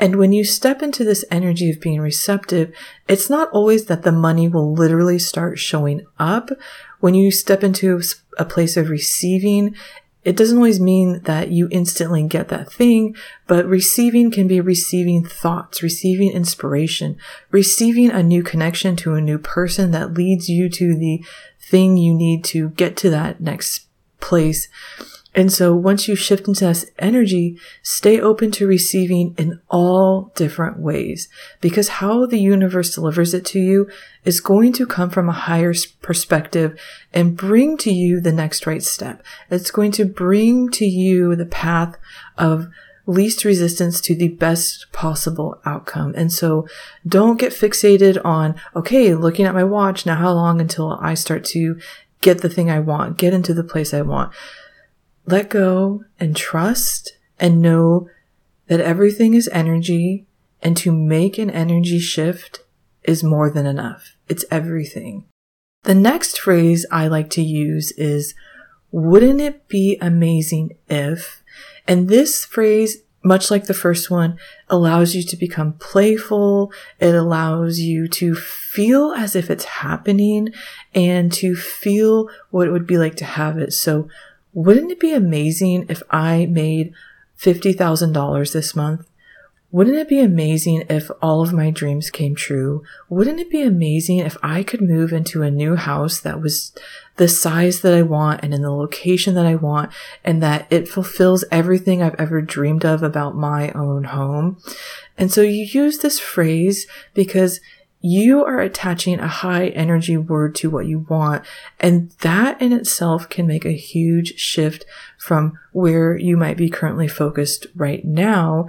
And 0.00 0.16
when 0.16 0.32
you 0.32 0.44
step 0.44 0.82
into 0.82 1.04
this 1.04 1.26
energy 1.30 1.70
of 1.70 1.80
being 1.80 2.00
receptive, 2.00 2.74
it's 3.06 3.28
not 3.28 3.50
always 3.50 3.84
that 3.84 4.02
the 4.02 4.10
money 4.10 4.48
will 4.48 4.72
literally 4.72 5.18
start 5.18 5.58
showing 5.58 6.06
up. 6.18 6.48
When 7.00 7.12
you 7.12 7.30
step 7.30 7.62
into 7.62 8.00
a 8.38 8.46
place 8.46 8.78
of 8.78 8.88
receiving, 8.88 9.76
it 10.24 10.36
doesn't 10.36 10.56
always 10.56 10.80
mean 10.80 11.20
that 11.24 11.50
you 11.50 11.68
instantly 11.70 12.22
get 12.22 12.48
that 12.48 12.72
thing, 12.72 13.14
but 13.46 13.66
receiving 13.66 14.30
can 14.30 14.48
be 14.48 14.60
receiving 14.60 15.24
thoughts, 15.24 15.82
receiving 15.82 16.32
inspiration, 16.32 17.16
receiving 17.50 18.10
a 18.10 18.22
new 18.22 18.42
connection 18.42 18.96
to 18.96 19.14
a 19.14 19.20
new 19.20 19.38
person 19.38 19.90
that 19.90 20.14
leads 20.14 20.48
you 20.48 20.70
to 20.70 20.96
the 20.96 21.22
thing 21.60 21.98
you 21.98 22.14
need 22.14 22.42
to 22.44 22.70
get 22.70 22.96
to 22.98 23.10
that 23.10 23.40
next 23.40 23.86
place. 24.20 24.68
And 25.34 25.52
so 25.52 25.74
once 25.76 26.08
you 26.08 26.16
shift 26.16 26.48
into 26.48 26.64
that 26.64 26.84
energy, 26.98 27.56
stay 27.82 28.20
open 28.20 28.50
to 28.52 28.66
receiving 28.66 29.34
in 29.38 29.60
all 29.68 30.32
different 30.34 30.80
ways 30.80 31.28
because 31.60 31.88
how 31.88 32.26
the 32.26 32.40
universe 32.40 32.94
delivers 32.94 33.32
it 33.32 33.44
to 33.46 33.60
you 33.60 33.88
is 34.24 34.40
going 34.40 34.72
to 34.74 34.86
come 34.86 35.08
from 35.08 35.28
a 35.28 35.32
higher 35.32 35.72
perspective 36.02 36.78
and 37.12 37.36
bring 37.36 37.76
to 37.78 37.92
you 37.92 38.20
the 38.20 38.32
next 38.32 38.66
right 38.66 38.82
step. 38.82 39.22
It's 39.50 39.70
going 39.70 39.92
to 39.92 40.04
bring 40.04 40.68
to 40.70 40.84
you 40.84 41.36
the 41.36 41.46
path 41.46 41.96
of 42.36 42.68
least 43.06 43.44
resistance 43.44 44.00
to 44.00 44.14
the 44.14 44.28
best 44.28 44.86
possible 44.92 45.60
outcome. 45.64 46.12
And 46.16 46.32
so 46.32 46.66
don't 47.06 47.40
get 47.40 47.52
fixated 47.52 48.22
on, 48.24 48.60
okay, 48.74 49.14
looking 49.14 49.46
at 49.46 49.54
my 49.54 49.64
watch 49.64 50.06
now, 50.06 50.16
how 50.16 50.32
long 50.32 50.60
until 50.60 50.98
I 51.00 51.14
start 51.14 51.44
to 51.46 51.78
get 52.20 52.42
the 52.42 52.48
thing 52.48 52.70
I 52.70 52.80
want, 52.80 53.16
get 53.16 53.32
into 53.32 53.54
the 53.54 53.64
place 53.64 53.94
I 53.94 54.02
want 54.02 54.32
let 55.30 55.48
go 55.50 56.04
and 56.18 56.36
trust 56.36 57.12
and 57.38 57.62
know 57.62 58.08
that 58.66 58.80
everything 58.80 59.34
is 59.34 59.48
energy 59.52 60.26
and 60.62 60.76
to 60.76 60.92
make 60.92 61.38
an 61.38 61.50
energy 61.50 61.98
shift 61.98 62.60
is 63.04 63.24
more 63.24 63.50
than 63.50 63.66
enough. 63.66 64.16
It's 64.28 64.44
everything. 64.50 65.24
The 65.84 65.94
next 65.94 66.38
phrase 66.38 66.84
I 66.90 67.08
like 67.08 67.30
to 67.30 67.42
use 67.42 67.92
is, 67.92 68.34
wouldn't 68.92 69.40
it 69.40 69.66
be 69.68 69.96
amazing 70.00 70.76
if, 70.88 71.42
and 71.88 72.08
this 72.08 72.44
phrase, 72.44 72.98
much 73.24 73.50
like 73.50 73.64
the 73.64 73.74
first 73.74 74.10
one, 74.10 74.38
allows 74.68 75.14
you 75.14 75.22
to 75.22 75.36
become 75.36 75.74
playful. 75.74 76.72
It 76.98 77.14
allows 77.14 77.78
you 77.78 78.08
to 78.08 78.34
feel 78.34 79.12
as 79.12 79.34
if 79.34 79.50
it's 79.50 79.64
happening 79.64 80.50
and 80.94 81.32
to 81.34 81.56
feel 81.56 82.28
what 82.50 82.66
it 82.66 82.70
would 82.72 82.86
be 82.86 82.98
like 82.98 83.16
to 83.16 83.24
have 83.24 83.58
it. 83.58 83.72
So 83.72 84.08
wouldn't 84.52 84.90
it 84.90 85.00
be 85.00 85.12
amazing 85.12 85.86
if 85.88 86.02
I 86.10 86.46
made 86.46 86.92
$50,000 87.38 88.52
this 88.52 88.76
month? 88.76 89.06
Wouldn't 89.72 89.96
it 89.96 90.08
be 90.08 90.18
amazing 90.18 90.84
if 90.88 91.12
all 91.22 91.42
of 91.42 91.52
my 91.52 91.70
dreams 91.70 92.10
came 92.10 92.34
true? 92.34 92.82
Wouldn't 93.08 93.38
it 93.38 93.50
be 93.50 93.62
amazing 93.62 94.18
if 94.18 94.36
I 94.42 94.64
could 94.64 94.80
move 94.80 95.12
into 95.12 95.42
a 95.42 95.50
new 95.50 95.76
house 95.76 96.18
that 96.20 96.40
was 96.40 96.72
the 97.18 97.28
size 97.28 97.80
that 97.82 97.94
I 97.94 98.02
want 98.02 98.42
and 98.42 98.52
in 98.52 98.62
the 98.62 98.72
location 98.72 99.34
that 99.36 99.46
I 99.46 99.54
want 99.54 99.92
and 100.24 100.42
that 100.42 100.66
it 100.70 100.88
fulfills 100.88 101.44
everything 101.52 102.02
I've 102.02 102.16
ever 102.18 102.42
dreamed 102.42 102.84
of 102.84 103.04
about 103.04 103.36
my 103.36 103.70
own 103.70 104.04
home? 104.04 104.58
And 105.16 105.30
so 105.30 105.42
you 105.42 105.68
use 105.70 105.98
this 105.98 106.18
phrase 106.18 106.88
because 107.14 107.60
you 108.00 108.44
are 108.44 108.60
attaching 108.60 109.20
a 109.20 109.28
high 109.28 109.68
energy 109.68 110.16
word 110.16 110.54
to 110.56 110.70
what 110.70 110.86
you 110.86 111.00
want. 111.10 111.44
And 111.78 112.10
that 112.20 112.60
in 112.60 112.72
itself 112.72 113.28
can 113.28 113.46
make 113.46 113.64
a 113.64 113.72
huge 113.72 114.38
shift 114.38 114.84
from 115.18 115.58
where 115.72 116.16
you 116.16 116.36
might 116.36 116.56
be 116.56 116.70
currently 116.70 117.08
focused 117.08 117.66
right 117.74 118.04
now. 118.04 118.68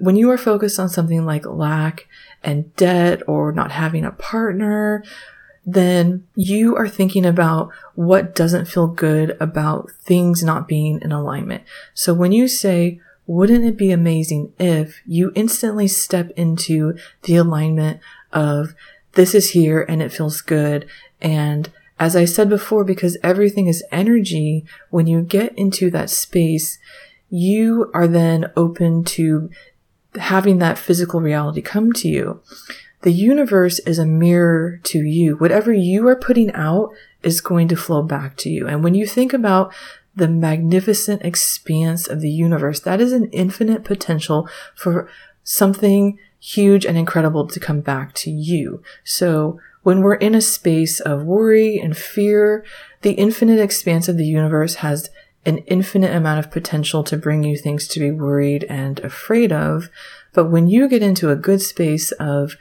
When 0.00 0.16
you 0.16 0.30
are 0.30 0.38
focused 0.38 0.78
on 0.78 0.88
something 0.88 1.24
like 1.24 1.46
lack 1.46 2.06
and 2.42 2.74
debt 2.76 3.22
or 3.26 3.52
not 3.52 3.72
having 3.72 4.04
a 4.04 4.10
partner, 4.10 5.04
then 5.66 6.26
you 6.34 6.76
are 6.76 6.88
thinking 6.88 7.26
about 7.26 7.70
what 7.94 8.34
doesn't 8.34 8.66
feel 8.66 8.86
good 8.86 9.36
about 9.40 9.90
things 10.02 10.42
not 10.42 10.68
being 10.68 11.00
in 11.02 11.12
alignment. 11.12 11.64
So 11.92 12.14
when 12.14 12.32
you 12.32 12.46
say, 12.46 13.00
wouldn't 13.26 13.64
it 13.64 13.76
be 13.76 13.90
amazing 13.90 14.52
if 14.58 15.00
you 15.04 15.32
instantly 15.34 15.88
step 15.88 16.30
into 16.36 16.96
the 17.22 17.34
alignment 17.36 18.00
of 18.36 18.74
this 19.12 19.34
is 19.34 19.50
here 19.50 19.84
and 19.88 20.02
it 20.02 20.12
feels 20.12 20.40
good. 20.40 20.86
And 21.20 21.72
as 21.98 22.14
I 22.14 22.26
said 22.26 22.48
before, 22.48 22.84
because 22.84 23.16
everything 23.22 23.66
is 23.66 23.82
energy, 23.90 24.64
when 24.90 25.06
you 25.06 25.22
get 25.22 25.56
into 25.58 25.90
that 25.90 26.10
space, 26.10 26.78
you 27.30 27.90
are 27.94 28.06
then 28.06 28.52
open 28.56 29.02
to 29.04 29.50
having 30.16 30.58
that 30.58 30.78
physical 30.78 31.20
reality 31.20 31.62
come 31.62 31.92
to 31.94 32.08
you. 32.08 32.42
The 33.02 33.12
universe 33.12 33.78
is 33.80 33.98
a 33.98 34.06
mirror 34.06 34.78
to 34.84 34.98
you. 34.98 35.36
Whatever 35.36 35.72
you 35.72 36.06
are 36.08 36.16
putting 36.16 36.52
out 36.52 36.90
is 37.22 37.40
going 37.40 37.68
to 37.68 37.76
flow 37.76 38.02
back 38.02 38.36
to 38.38 38.50
you. 38.50 38.66
And 38.66 38.84
when 38.84 38.94
you 38.94 39.06
think 39.06 39.32
about 39.32 39.72
the 40.14 40.28
magnificent 40.28 41.22
expanse 41.22 42.08
of 42.08 42.20
the 42.20 42.30
universe, 42.30 42.80
that 42.80 43.00
is 43.00 43.12
an 43.12 43.30
infinite 43.32 43.84
potential 43.84 44.48
for 44.74 45.08
something 45.44 46.18
huge 46.40 46.84
and 46.84 46.96
incredible 46.96 47.46
to 47.46 47.60
come 47.60 47.80
back 47.80 48.12
to 48.14 48.30
you. 48.30 48.82
So 49.04 49.60
when 49.82 50.00
we're 50.00 50.14
in 50.14 50.34
a 50.34 50.40
space 50.40 51.00
of 51.00 51.24
worry 51.24 51.78
and 51.78 51.96
fear, 51.96 52.64
the 53.02 53.12
infinite 53.12 53.60
expanse 53.60 54.08
of 54.08 54.16
the 54.16 54.26
universe 54.26 54.76
has 54.76 55.10
an 55.44 55.58
infinite 55.58 56.14
amount 56.14 56.44
of 56.44 56.50
potential 56.50 57.04
to 57.04 57.16
bring 57.16 57.44
you 57.44 57.56
things 57.56 57.86
to 57.88 58.00
be 58.00 58.10
worried 58.10 58.64
and 58.64 58.98
afraid 59.00 59.52
of. 59.52 59.88
But 60.32 60.46
when 60.46 60.66
you 60.66 60.88
get 60.88 61.02
into 61.02 61.30
a 61.30 61.36
good 61.36 61.62
space 61.62 62.10
of 62.12 62.56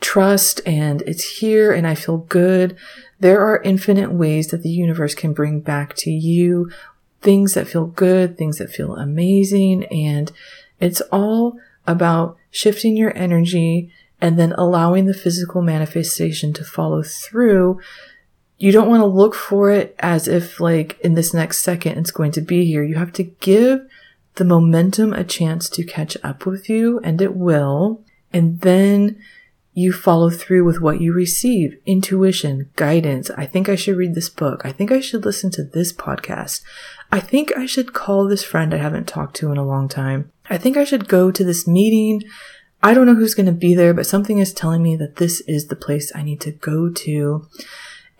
trust 0.00 0.60
and 0.66 1.02
it's 1.02 1.38
here 1.38 1.70
and 1.70 1.86
I 1.86 1.94
feel 1.94 2.16
good, 2.16 2.76
there 3.20 3.40
are 3.40 3.62
infinite 3.62 4.12
ways 4.12 4.48
that 4.48 4.62
the 4.62 4.70
universe 4.70 5.14
can 5.14 5.34
bring 5.34 5.60
back 5.60 5.94
to 5.96 6.10
you 6.10 6.70
things 7.20 7.54
that 7.54 7.68
feel 7.68 7.86
good, 7.86 8.36
things 8.36 8.58
that 8.58 8.70
feel 8.70 8.96
amazing. 8.96 9.84
And 9.86 10.32
it's 10.80 11.00
all 11.12 11.58
about 11.86 12.36
shifting 12.54 12.96
your 12.96 13.14
energy 13.16 13.90
and 14.20 14.38
then 14.38 14.52
allowing 14.52 15.06
the 15.06 15.12
physical 15.12 15.60
manifestation 15.60 16.52
to 16.54 16.64
follow 16.64 17.02
through. 17.02 17.80
You 18.58 18.70
don't 18.70 18.88
want 18.88 19.00
to 19.00 19.06
look 19.06 19.34
for 19.34 19.72
it 19.72 19.94
as 19.98 20.28
if 20.28 20.60
like 20.60 20.98
in 21.00 21.14
this 21.14 21.34
next 21.34 21.58
second 21.58 21.98
it's 21.98 22.12
going 22.12 22.30
to 22.32 22.40
be 22.40 22.64
here. 22.64 22.84
You 22.84 22.94
have 22.94 23.12
to 23.14 23.24
give 23.24 23.80
the 24.36 24.44
momentum 24.44 25.12
a 25.12 25.24
chance 25.24 25.68
to 25.70 25.84
catch 25.84 26.16
up 26.22 26.46
with 26.46 26.68
you 26.68 27.00
and 27.00 27.20
it 27.20 27.34
will. 27.34 28.04
And 28.32 28.60
then 28.60 29.18
you 29.72 29.92
follow 29.92 30.30
through 30.30 30.64
with 30.64 30.80
what 30.80 31.00
you 31.00 31.12
receive 31.12 31.76
intuition, 31.84 32.70
guidance. 32.76 33.30
I 33.30 33.46
think 33.46 33.68
I 33.68 33.74
should 33.74 33.96
read 33.96 34.14
this 34.14 34.28
book. 34.28 34.62
I 34.64 34.70
think 34.70 34.92
I 34.92 35.00
should 35.00 35.24
listen 35.24 35.50
to 35.52 35.64
this 35.64 35.92
podcast. 35.92 36.62
I 37.10 37.18
think 37.18 37.52
I 37.56 37.66
should 37.66 37.92
call 37.92 38.28
this 38.28 38.44
friend 38.44 38.72
I 38.72 38.76
haven't 38.76 39.08
talked 39.08 39.34
to 39.36 39.50
in 39.50 39.58
a 39.58 39.66
long 39.66 39.88
time. 39.88 40.30
I 40.50 40.58
think 40.58 40.76
I 40.76 40.84
should 40.84 41.08
go 41.08 41.30
to 41.30 41.44
this 41.44 41.66
meeting. 41.66 42.22
I 42.82 42.92
don't 42.92 43.06
know 43.06 43.14
who's 43.14 43.34
going 43.34 43.46
to 43.46 43.52
be 43.52 43.74
there, 43.74 43.94
but 43.94 44.06
something 44.06 44.38
is 44.38 44.52
telling 44.52 44.82
me 44.82 44.94
that 44.96 45.16
this 45.16 45.40
is 45.42 45.68
the 45.68 45.76
place 45.76 46.12
I 46.14 46.22
need 46.22 46.40
to 46.42 46.52
go 46.52 46.90
to. 46.90 47.48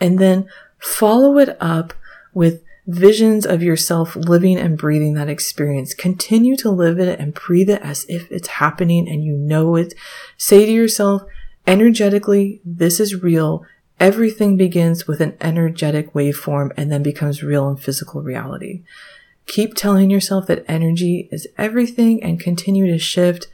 And 0.00 0.18
then 0.18 0.48
follow 0.78 1.38
it 1.38 1.56
up 1.60 1.92
with 2.32 2.62
visions 2.86 3.46
of 3.46 3.62
yourself 3.62 4.14
living 4.16 4.58
and 4.58 4.76
breathing 4.76 5.14
that 5.14 5.28
experience. 5.28 5.94
Continue 5.94 6.56
to 6.56 6.70
live 6.70 6.98
it 6.98 7.18
and 7.18 7.34
breathe 7.34 7.70
it 7.70 7.82
as 7.82 8.04
if 8.08 8.30
it's 8.30 8.48
happening 8.48 9.08
and 9.08 9.24
you 9.24 9.36
know 9.36 9.76
it. 9.76 9.94
Say 10.36 10.66
to 10.66 10.72
yourself, 10.72 11.22
energetically, 11.66 12.60
this 12.64 13.00
is 13.00 13.22
real. 13.22 13.64
Everything 14.00 14.56
begins 14.56 15.06
with 15.06 15.20
an 15.20 15.36
energetic 15.40 16.12
waveform 16.12 16.72
and 16.76 16.90
then 16.90 17.02
becomes 17.02 17.42
real 17.42 17.68
in 17.68 17.76
physical 17.76 18.22
reality. 18.22 18.82
Keep 19.46 19.74
telling 19.74 20.10
yourself 20.10 20.46
that 20.46 20.64
energy 20.66 21.28
is 21.30 21.46
everything 21.58 22.22
and 22.22 22.40
continue 22.40 22.86
to 22.86 22.98
shift. 22.98 23.46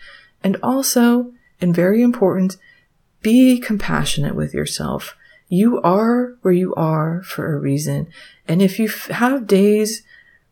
And 0.43 0.57
also, 0.63 1.33
and 1.61 1.75
very 1.75 2.01
important, 2.03 2.57
be 3.23 3.59
compassionate 3.59 4.35
with 4.35 4.55
yourself. 4.55 5.17
You 5.49 5.81
are 5.83 6.37
where 6.43 6.55
you 6.55 6.75
are 6.75 7.23
for 7.23 7.53
a 7.53 7.59
reason. 7.59 8.07
And 8.47 8.63
if 8.63 8.79
you 8.79 8.87
f- 8.87 9.09
have 9.09 9.47
days 9.47 10.03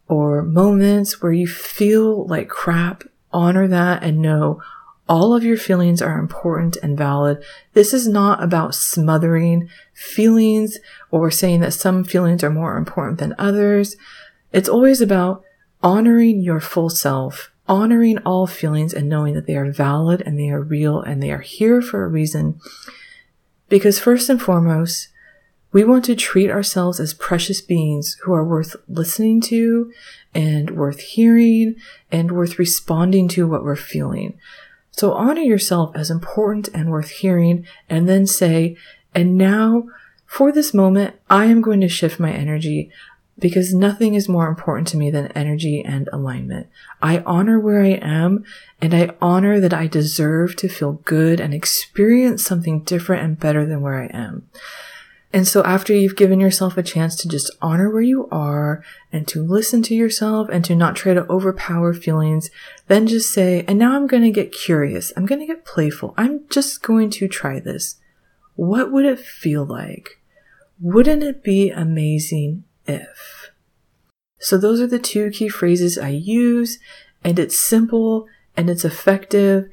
or 0.09 0.43
moments 0.43 1.23
where 1.23 1.33
you 1.33 1.47
feel 1.47 2.27
like 2.27 2.49
crap, 2.49 3.05
honor 3.33 3.69
that 3.69 4.03
and 4.03 4.21
know 4.21 4.61
All 5.09 5.35
of 5.35 5.43
your 5.43 5.57
feelings 5.57 6.03
are 6.03 6.19
important 6.19 6.77
and 6.83 6.97
valid. 6.99 7.43
This 7.73 7.95
is 7.95 8.07
not 8.07 8.43
about 8.43 8.75
smothering 8.75 9.71
feelings 9.95 10.79
or 11.11 11.31
saying 11.31 11.61
that 11.61 11.73
some 11.73 12.05
feelings 12.05 12.45
are 12.45 12.51
more 12.51 12.77
important 12.77 13.19
than 13.19 13.35
others. 13.39 13.97
It's 14.53 14.69
always 14.69 15.01
about 15.01 15.43
honoring 15.83 16.41
your 16.41 16.61
full 16.61 16.91
self, 16.91 17.51
honoring 17.69 18.19
all 18.19 18.47
feelings 18.47 18.95
and 18.95 19.09
knowing 19.09 19.35
that 19.35 19.47
they 19.47 19.57
are 19.57 19.71
valid 19.71 20.23
and 20.25 20.39
they 20.39 20.49
are 20.49 20.61
real 20.61 21.01
and 21.01 21.23
they 21.23 21.31
are 21.31 21.41
here 21.41 21.83
for 21.83 22.05
a 22.05 22.09
reason. 22.09 22.61
Because 23.69 23.99
first 23.99 24.29
and 24.29 24.41
foremost, 24.41 25.09
we 25.71 25.85
want 25.85 26.07
to 26.07 26.17
treat 26.17 26.51
ourselves 26.51 26.99
as 26.99 27.13
precious 27.13 27.61
beings 27.61 28.17
who 28.23 28.33
are 28.33 28.45
worth 28.45 28.75
listening 28.89 29.43
to 29.43 29.93
and 30.35 30.71
worth 30.71 31.01
hearing 31.01 31.77
and 32.11 32.33
worth 32.33 32.59
responding 32.59 33.29
to 33.29 33.47
what 33.47 33.63
we're 33.63 33.77
feeling. 33.77 34.39
So 34.93 35.13
honor 35.13 35.43
yourself 35.43 35.95
as 35.95 36.11
important 36.11 36.69
and 36.69 36.91
worth 36.91 37.11
hearing 37.11 37.67
and 37.89 38.09
then 38.09 38.27
say, 38.27 38.77
and 39.15 39.37
now 39.37 39.85
for 40.25 40.53
this 40.53 40.73
moment, 40.73 41.17
I 41.29 41.47
am 41.47 41.61
going 41.61 41.81
to 41.83 41.89
shift 41.89 42.19
my 42.19 42.33
energy 42.33 42.91
because 43.39 43.73
nothing 43.73 44.15
is 44.15 44.29
more 44.29 44.49
important 44.49 44.89
to 44.89 44.97
me 44.97 45.11
than 45.11 45.33
energy 45.33 45.83
and 45.85 46.09
alignment. 46.13 46.67
I 47.01 47.21
honor 47.21 47.59
where 47.61 47.83
I 47.83 47.99
am 48.03 48.45
and 48.81 48.95
I 48.95 49.11
honor 49.21 49.61
that 49.61 49.75
I 49.75 49.87
deserve 49.87 50.57
to 50.57 50.69
feel 50.69 50.95
good 51.05 51.41
and 51.41 51.55
experience 51.55 52.45
something 52.45 52.83
different 52.83 53.23
and 53.23 53.39
better 53.39 53.65
than 53.65 53.81
where 53.81 54.03
I 54.03 54.07
am. 54.07 54.49
And 55.33 55.47
so 55.47 55.63
after 55.63 55.95
you've 55.95 56.17
given 56.17 56.41
yourself 56.41 56.79
a 56.79 56.83
chance 56.83 57.15
to 57.17 57.29
just 57.29 57.55
honor 57.61 57.91
where 57.91 58.03
you 58.03 58.29
are 58.31 58.83
and 59.13 59.29
to 59.29 59.43
listen 59.43 59.83
to 59.83 59.95
yourself 59.95 60.49
and 60.51 60.65
to 60.65 60.75
not 60.75 60.97
try 60.97 61.13
to 61.13 61.31
overpower 61.31 61.93
feelings, 61.93 62.51
then 62.87 63.07
just 63.07 63.31
say, 63.31 63.63
and 63.69 63.79
now 63.79 63.95
I'm 63.95 64.07
going 64.07 64.23
to 64.23 64.31
get 64.31 64.53
curious. 64.53 65.13
I'm 65.17 65.27
going 65.27 65.41
to 65.41 65.47
get 65.47 65.67
playful. 65.67 66.15
I'm 66.17 66.49
just 66.49 66.83
going 66.83 67.11
to 67.11 67.29
try 67.29 67.61
this. 67.61 67.97
What 68.57 68.91
would 68.91 69.05
it 69.05 69.21
feel 69.21 69.67
like? 69.67 70.19
Wouldn't 70.81 71.23
it 71.23 71.43
be 71.43 71.71
amazing 71.71 72.65
if? 72.89 73.51
So 74.41 74.57
those 74.57 74.81
are 74.81 74.87
the 74.87 74.99
two 74.99 75.31
key 75.31 75.49
phrases 75.49 75.99
I 75.99 76.11
use 76.11 76.79
and 77.23 77.39
it's 77.39 77.59
simple 77.59 78.27
and 78.57 78.71
it's 78.71 78.85
effective. 78.85 79.69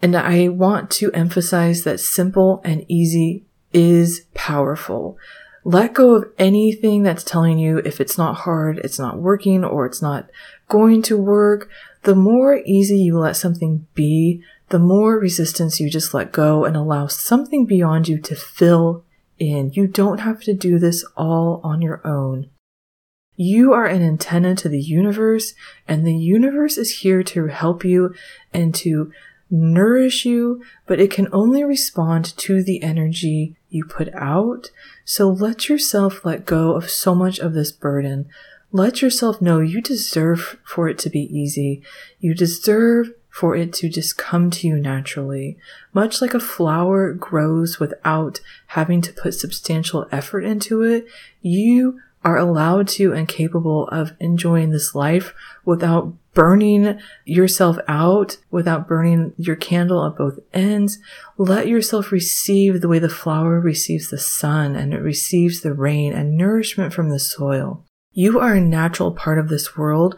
And 0.00 0.16
I 0.16 0.48
want 0.48 0.90
to 0.92 1.12
emphasize 1.12 1.84
that 1.84 2.00
simple 2.00 2.60
and 2.64 2.84
easy 2.88 3.44
is 3.72 4.26
powerful. 4.34 5.16
Let 5.64 5.94
go 5.94 6.16
of 6.16 6.30
anything 6.38 7.04
that's 7.04 7.22
telling 7.22 7.58
you 7.58 7.78
if 7.78 8.00
it's 8.00 8.18
not 8.18 8.38
hard, 8.38 8.78
it's 8.78 8.98
not 8.98 9.18
working, 9.18 9.64
or 9.64 9.86
it's 9.86 10.02
not 10.02 10.28
going 10.68 11.02
to 11.02 11.16
work. 11.16 11.68
The 12.02 12.16
more 12.16 12.56
easy 12.66 12.96
you 12.96 13.16
let 13.16 13.36
something 13.36 13.86
be, 13.94 14.42
the 14.70 14.80
more 14.80 15.18
resistance 15.18 15.78
you 15.78 15.88
just 15.88 16.14
let 16.14 16.32
go 16.32 16.64
and 16.64 16.76
allow 16.76 17.06
something 17.06 17.64
beyond 17.64 18.08
you 18.08 18.18
to 18.22 18.34
fill 18.34 19.04
in. 19.42 19.72
You 19.72 19.86
don't 19.86 20.20
have 20.20 20.40
to 20.42 20.54
do 20.54 20.78
this 20.78 21.04
all 21.16 21.60
on 21.64 21.82
your 21.82 22.06
own. 22.06 22.48
You 23.36 23.72
are 23.72 23.86
an 23.86 24.02
antenna 24.02 24.54
to 24.56 24.68
the 24.68 24.80
universe, 24.80 25.54
and 25.88 26.06
the 26.06 26.16
universe 26.16 26.76
is 26.78 26.98
here 26.98 27.22
to 27.24 27.46
help 27.46 27.84
you 27.84 28.14
and 28.52 28.74
to 28.76 29.10
nourish 29.50 30.24
you, 30.24 30.62
but 30.86 31.00
it 31.00 31.10
can 31.10 31.28
only 31.32 31.64
respond 31.64 32.36
to 32.36 32.62
the 32.62 32.82
energy 32.82 33.56
you 33.68 33.84
put 33.84 34.14
out. 34.14 34.70
So 35.04 35.28
let 35.28 35.68
yourself 35.68 36.24
let 36.24 36.46
go 36.46 36.74
of 36.74 36.90
so 36.90 37.14
much 37.14 37.38
of 37.38 37.52
this 37.52 37.72
burden. 37.72 38.28
Let 38.70 39.02
yourself 39.02 39.42
know 39.42 39.60
you 39.60 39.82
deserve 39.82 40.58
for 40.64 40.88
it 40.88 40.98
to 41.00 41.10
be 41.10 41.22
easy. 41.36 41.82
You 42.20 42.34
deserve 42.34 43.12
for 43.32 43.56
it 43.56 43.72
to 43.72 43.88
just 43.88 44.18
come 44.18 44.50
to 44.50 44.68
you 44.68 44.76
naturally. 44.76 45.56
Much 45.94 46.20
like 46.20 46.34
a 46.34 46.38
flower 46.38 47.14
grows 47.14 47.80
without 47.80 48.40
having 48.68 49.00
to 49.00 49.12
put 49.12 49.32
substantial 49.32 50.06
effort 50.12 50.42
into 50.42 50.82
it, 50.82 51.06
you 51.40 51.98
are 52.24 52.36
allowed 52.36 52.86
to 52.86 53.12
and 53.12 53.26
capable 53.26 53.88
of 53.88 54.12
enjoying 54.20 54.70
this 54.70 54.94
life 54.94 55.34
without 55.64 56.14
burning 56.34 57.00
yourself 57.24 57.78
out, 57.88 58.36
without 58.50 58.86
burning 58.86 59.32
your 59.38 59.56
candle 59.56 60.06
at 60.06 60.16
both 60.16 60.38
ends. 60.52 60.98
Let 61.38 61.66
yourself 61.66 62.12
receive 62.12 62.80
the 62.80 62.88
way 62.88 62.98
the 62.98 63.08
flower 63.08 63.58
receives 63.58 64.10
the 64.10 64.18
sun 64.18 64.76
and 64.76 64.92
it 64.92 65.00
receives 65.00 65.62
the 65.62 65.72
rain 65.72 66.12
and 66.12 66.36
nourishment 66.36 66.92
from 66.92 67.08
the 67.08 67.18
soil. 67.18 67.82
You 68.12 68.38
are 68.40 68.54
a 68.54 68.60
natural 68.60 69.12
part 69.12 69.38
of 69.38 69.48
this 69.48 69.76
world 69.76 70.16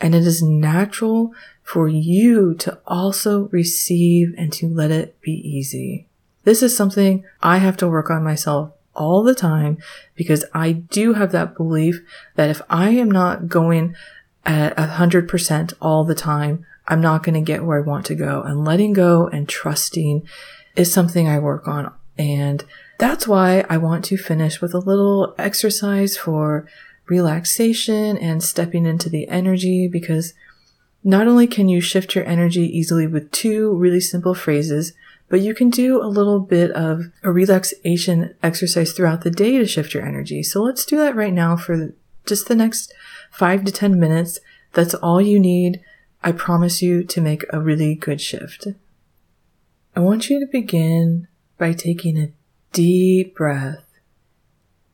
and 0.00 0.14
it 0.14 0.26
is 0.26 0.42
natural 0.42 1.32
for 1.64 1.88
you 1.88 2.54
to 2.54 2.78
also 2.86 3.48
receive 3.48 4.34
and 4.36 4.52
to 4.52 4.68
let 4.68 4.90
it 4.90 5.20
be 5.22 5.32
easy. 5.32 6.06
This 6.44 6.62
is 6.62 6.76
something 6.76 7.24
I 7.42 7.56
have 7.58 7.76
to 7.78 7.88
work 7.88 8.10
on 8.10 8.22
myself 8.22 8.70
all 8.94 9.24
the 9.24 9.34
time 9.34 9.78
because 10.14 10.44
I 10.54 10.72
do 10.72 11.14
have 11.14 11.32
that 11.32 11.56
belief 11.56 12.00
that 12.36 12.50
if 12.50 12.60
I 12.68 12.90
am 12.90 13.10
not 13.10 13.48
going 13.48 13.96
at 14.44 14.78
a 14.78 14.86
hundred 14.86 15.26
percent 15.26 15.72
all 15.80 16.04
the 16.04 16.14
time, 16.14 16.66
I'm 16.86 17.00
not 17.00 17.22
going 17.22 17.34
to 17.34 17.40
get 17.40 17.64
where 17.64 17.78
I 17.78 17.86
want 17.86 18.04
to 18.06 18.14
go 18.14 18.42
and 18.42 18.64
letting 18.64 18.92
go 18.92 19.26
and 19.26 19.48
trusting 19.48 20.28
is 20.76 20.92
something 20.92 21.26
I 21.26 21.38
work 21.38 21.66
on. 21.66 21.92
And 22.18 22.62
that's 22.98 23.26
why 23.26 23.64
I 23.70 23.78
want 23.78 24.04
to 24.06 24.18
finish 24.18 24.60
with 24.60 24.74
a 24.74 24.78
little 24.78 25.34
exercise 25.38 26.16
for 26.16 26.68
relaxation 27.06 28.16
and 28.18 28.42
stepping 28.42 28.86
into 28.86 29.08
the 29.08 29.28
energy 29.28 29.88
because 29.88 30.34
not 31.04 31.28
only 31.28 31.46
can 31.46 31.68
you 31.68 31.82
shift 31.82 32.14
your 32.14 32.24
energy 32.24 32.62
easily 32.62 33.06
with 33.06 33.30
two 33.30 33.74
really 33.76 34.00
simple 34.00 34.34
phrases, 34.34 34.94
but 35.28 35.42
you 35.42 35.54
can 35.54 35.68
do 35.68 36.02
a 36.02 36.06
little 36.06 36.40
bit 36.40 36.70
of 36.72 37.12
a 37.22 37.30
relaxation 37.30 38.34
exercise 38.42 38.92
throughout 38.92 39.20
the 39.20 39.30
day 39.30 39.58
to 39.58 39.66
shift 39.66 39.92
your 39.92 40.04
energy. 40.04 40.42
So 40.42 40.62
let's 40.62 40.84
do 40.86 40.96
that 40.96 41.14
right 41.14 41.32
now 41.32 41.56
for 41.56 41.94
just 42.24 42.48
the 42.48 42.54
next 42.54 42.92
five 43.30 43.64
to 43.64 43.72
10 43.72 44.00
minutes. 44.00 44.38
That's 44.72 44.94
all 44.94 45.20
you 45.20 45.38
need. 45.38 45.80
I 46.22 46.32
promise 46.32 46.80
you 46.80 47.04
to 47.04 47.20
make 47.20 47.44
a 47.50 47.60
really 47.60 47.94
good 47.94 48.20
shift. 48.20 48.66
I 49.94 50.00
want 50.00 50.30
you 50.30 50.40
to 50.40 50.46
begin 50.50 51.28
by 51.58 51.72
taking 51.72 52.18
a 52.18 52.32
deep 52.72 53.36
breath 53.36 53.84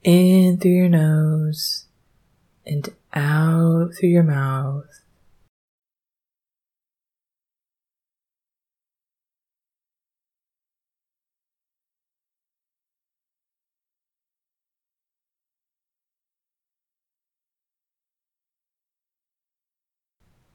in 0.03 0.59
through 0.59 0.73
your 0.73 0.88
nose 0.88 1.87
and 2.66 2.88
out 3.14 3.90
through 3.99 4.09
your 4.09 4.23
mouth. 4.23 5.00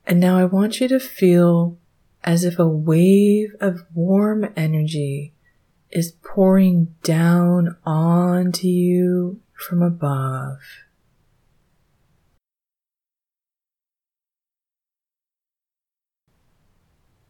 And 0.07 0.19
now 0.19 0.37
I 0.37 0.45
want 0.45 0.79
you 0.79 0.87
to 0.89 0.99
feel 0.99 1.77
as 2.23 2.43
if 2.43 2.59
a 2.59 2.67
wave 2.67 3.55
of 3.59 3.85
warm 3.93 4.47
energy 4.55 5.33
is 5.89 6.11
pouring 6.23 6.93
down 7.03 7.75
onto 7.85 8.67
you 8.67 9.39
from 9.53 9.81
above. 9.81 10.59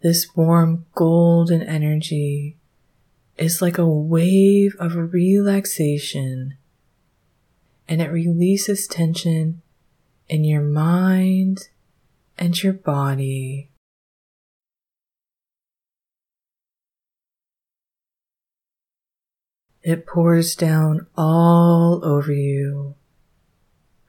This 0.01 0.35
warm 0.35 0.85
golden 0.93 1.61
energy 1.61 2.57
is 3.38 3.61
like 3.61 3.77
a 3.77 3.88
wave 3.88 4.75
of 4.79 4.95
relaxation 5.13 6.57
and 7.88 8.01
it 8.01 8.11
releases 8.11 8.88
tension 8.88 9.61
in 10.27 10.43
your 10.43 10.61
mind 10.61 11.69
and 12.38 12.62
your 12.62 12.74
body. 12.74 13.69
It 19.82 20.08
pours 20.08 20.56
down 20.56 21.06
all 21.15 22.04
over 22.04 22.34
you 22.34 22.95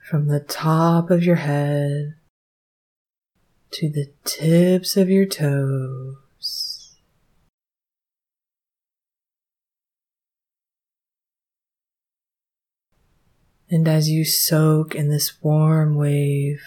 from 0.08 0.28
the 0.28 0.40
top 0.40 1.10
of 1.10 1.22
your 1.22 1.36
head 1.36 2.14
to 3.72 3.90
the 3.90 4.10
tips 4.24 4.96
of 4.96 5.10
your 5.10 5.26
toes. 5.26 6.96
And 13.68 13.88
as 13.88 14.08
you 14.08 14.24
soak 14.24 14.94
in 14.94 15.10
this 15.10 15.42
warm 15.42 15.96
wave, 15.96 16.62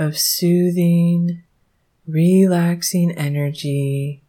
of 0.00 0.16
soothing, 0.18 1.42
relaxing 2.06 3.12
energy, 3.12 4.22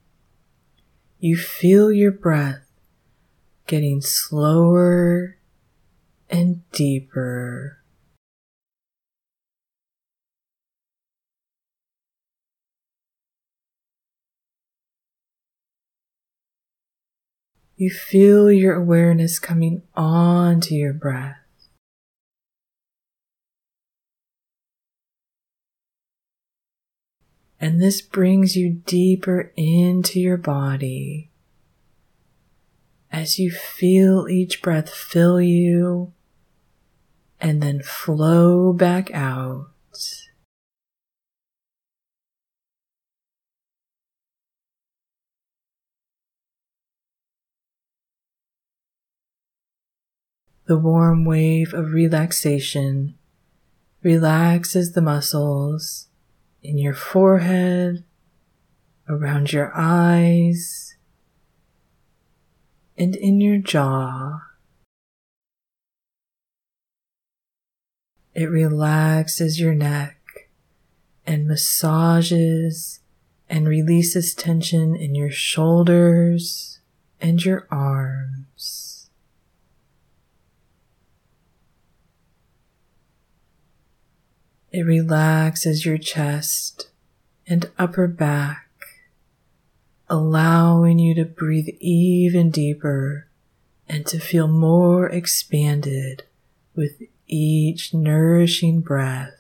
you 1.18 1.38
feel 1.38 1.92
your 1.94 2.12
breath 2.12 2.68
getting 3.68 4.02
slower 4.02 5.38
and 6.30 6.70
deeper. 6.72 7.78
you 17.78 17.90
feel 17.90 18.52
your 18.52 18.76
awareness 18.76 19.40
coming 19.40 19.82
onto 19.96 20.76
your 20.76 20.94
breath. 20.94 21.41
And 27.62 27.80
this 27.80 28.02
brings 28.02 28.56
you 28.56 28.82
deeper 28.88 29.54
into 29.56 30.20
your 30.20 30.38
body 30.38 31.30
as 33.12 33.38
you 33.38 33.52
feel 33.52 34.28
each 34.28 34.64
breath 34.64 34.90
fill 34.90 35.40
you 35.40 36.12
and 37.40 37.62
then 37.62 37.84
flow 37.84 38.74
back 38.74 39.14
out. 39.14 39.68
The 50.66 50.80
warm 50.80 51.26
wave 51.26 51.76
of 51.76 51.92
relaxation 51.92 53.16
relaxes 54.02 54.94
the 54.94 55.02
muscles 55.02 56.08
in 56.64 56.78
your 56.78 56.94
forehead, 56.94 58.04
around 59.10 59.52
your 59.52 59.72
eyes, 59.76 60.96
and 62.98 63.16
in 63.16 63.42
your 63.42 63.58
jaw. 63.58 64.42
It 68.34 68.46
relaxes 68.46 69.60
your 69.60 69.74
neck 69.74 70.50
and 71.26 71.48
massages 71.48 73.00
and 73.50 73.68
releases 73.68 74.34
tension 74.34 74.96
in 74.96 75.16
your 75.16 75.32
shoulders 75.32 76.80
and 77.20 77.44
your 77.44 77.68
arms. 77.70 78.91
It 84.72 84.84
relaxes 84.86 85.86
your 85.86 85.98
chest 85.98 86.88
and 87.46 87.70
upper 87.78 88.08
back, 88.08 88.70
allowing 90.10 90.98
you 90.98 91.14
to 91.16 91.26
breathe 91.26 91.68
even 91.82 92.52
deeper 92.52 93.28
and 93.90 94.06
to 94.06 94.18
feel 94.18 94.48
more 94.48 95.10
expanded 95.10 96.24
with 96.74 97.02
each 97.28 97.94
nourishing 97.94 98.80
breath. 98.80 99.34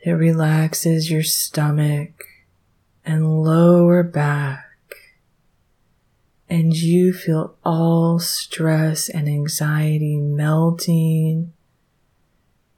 It 0.00 0.10
relaxes 0.12 1.10
your 1.10 1.22
stomach 1.22 2.24
and 3.04 3.42
lower 3.44 4.02
back, 4.02 4.67
and 6.48 6.74
you 6.74 7.12
feel 7.12 7.56
all 7.64 8.18
stress 8.18 9.08
and 9.08 9.28
anxiety 9.28 10.16
melting 10.16 11.52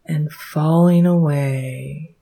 and 0.04 0.32
falling 0.32 1.06
away. 1.06 2.16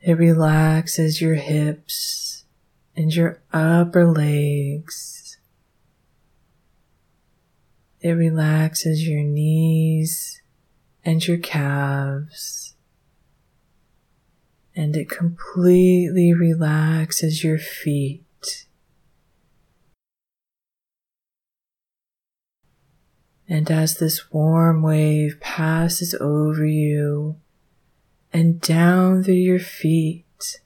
It 0.00 0.14
relaxes 0.14 1.20
your 1.20 1.34
hips 1.34 2.44
and 2.96 3.14
your 3.14 3.42
upper 3.52 4.06
legs. 4.06 5.38
It 8.00 8.12
relaxes 8.12 9.06
your 9.08 9.22
knees 9.22 10.42
and 11.06 11.26
your 11.26 11.38
calves. 11.38 12.74
And 14.74 14.94
it 14.94 15.08
completely 15.08 16.34
relaxes 16.34 17.42
your 17.42 17.58
feet. 17.58 18.66
And 23.48 23.70
as 23.70 23.96
this 23.96 24.30
warm 24.32 24.82
wave 24.82 25.38
passes 25.40 26.14
over 26.20 26.66
you, 26.66 27.36
and 28.32 28.60
down 28.60 29.22
through 29.22 29.34
your 29.34 29.58
feet. 29.58 30.60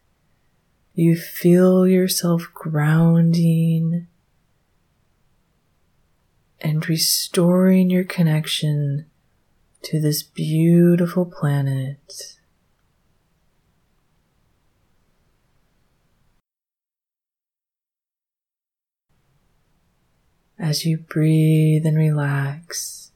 You 0.94 1.16
feel 1.16 1.86
yourself 1.86 2.48
grounding 2.52 4.08
and 6.60 6.88
restoring 6.88 7.90
your 7.90 8.04
connection 8.04 9.06
to 9.82 10.00
this 10.00 10.22
beautiful 10.22 11.24
planet. 11.24 12.36
As 20.58 20.84
you 20.84 20.98
breathe 20.98 21.86
and 21.86 21.96
relax, 21.96 23.12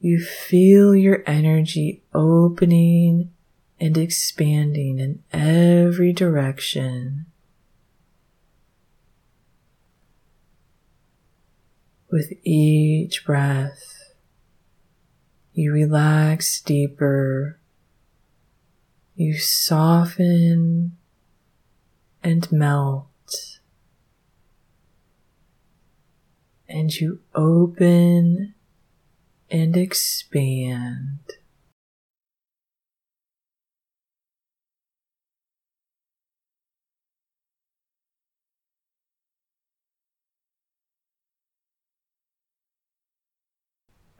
you 0.00 0.18
feel 0.18 0.96
your 0.96 1.22
energy 1.26 2.02
opening 2.14 3.30
and 3.78 3.98
expanding 3.98 4.98
in 4.98 5.22
every 5.32 6.12
direction. 6.12 7.26
With 12.10 12.32
each 12.42 13.24
breath, 13.24 13.99
you 15.60 15.72
relax 15.72 16.62
deeper, 16.62 17.58
you 19.14 19.36
soften 19.36 20.96
and 22.22 22.50
melt, 22.50 23.60
and 26.66 26.94
you 26.98 27.20
open 27.34 28.54
and 29.50 29.76
expand. 29.76 31.18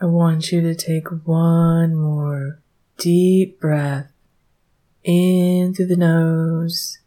I 0.02 0.06
want 0.06 0.50
you 0.50 0.62
to 0.62 0.74
take 0.74 1.08
one 1.26 1.94
more 1.94 2.62
deep 2.96 3.60
breath 3.60 4.10
in 5.04 5.74
through 5.74 5.88
the 5.88 5.96
nose 5.96 7.00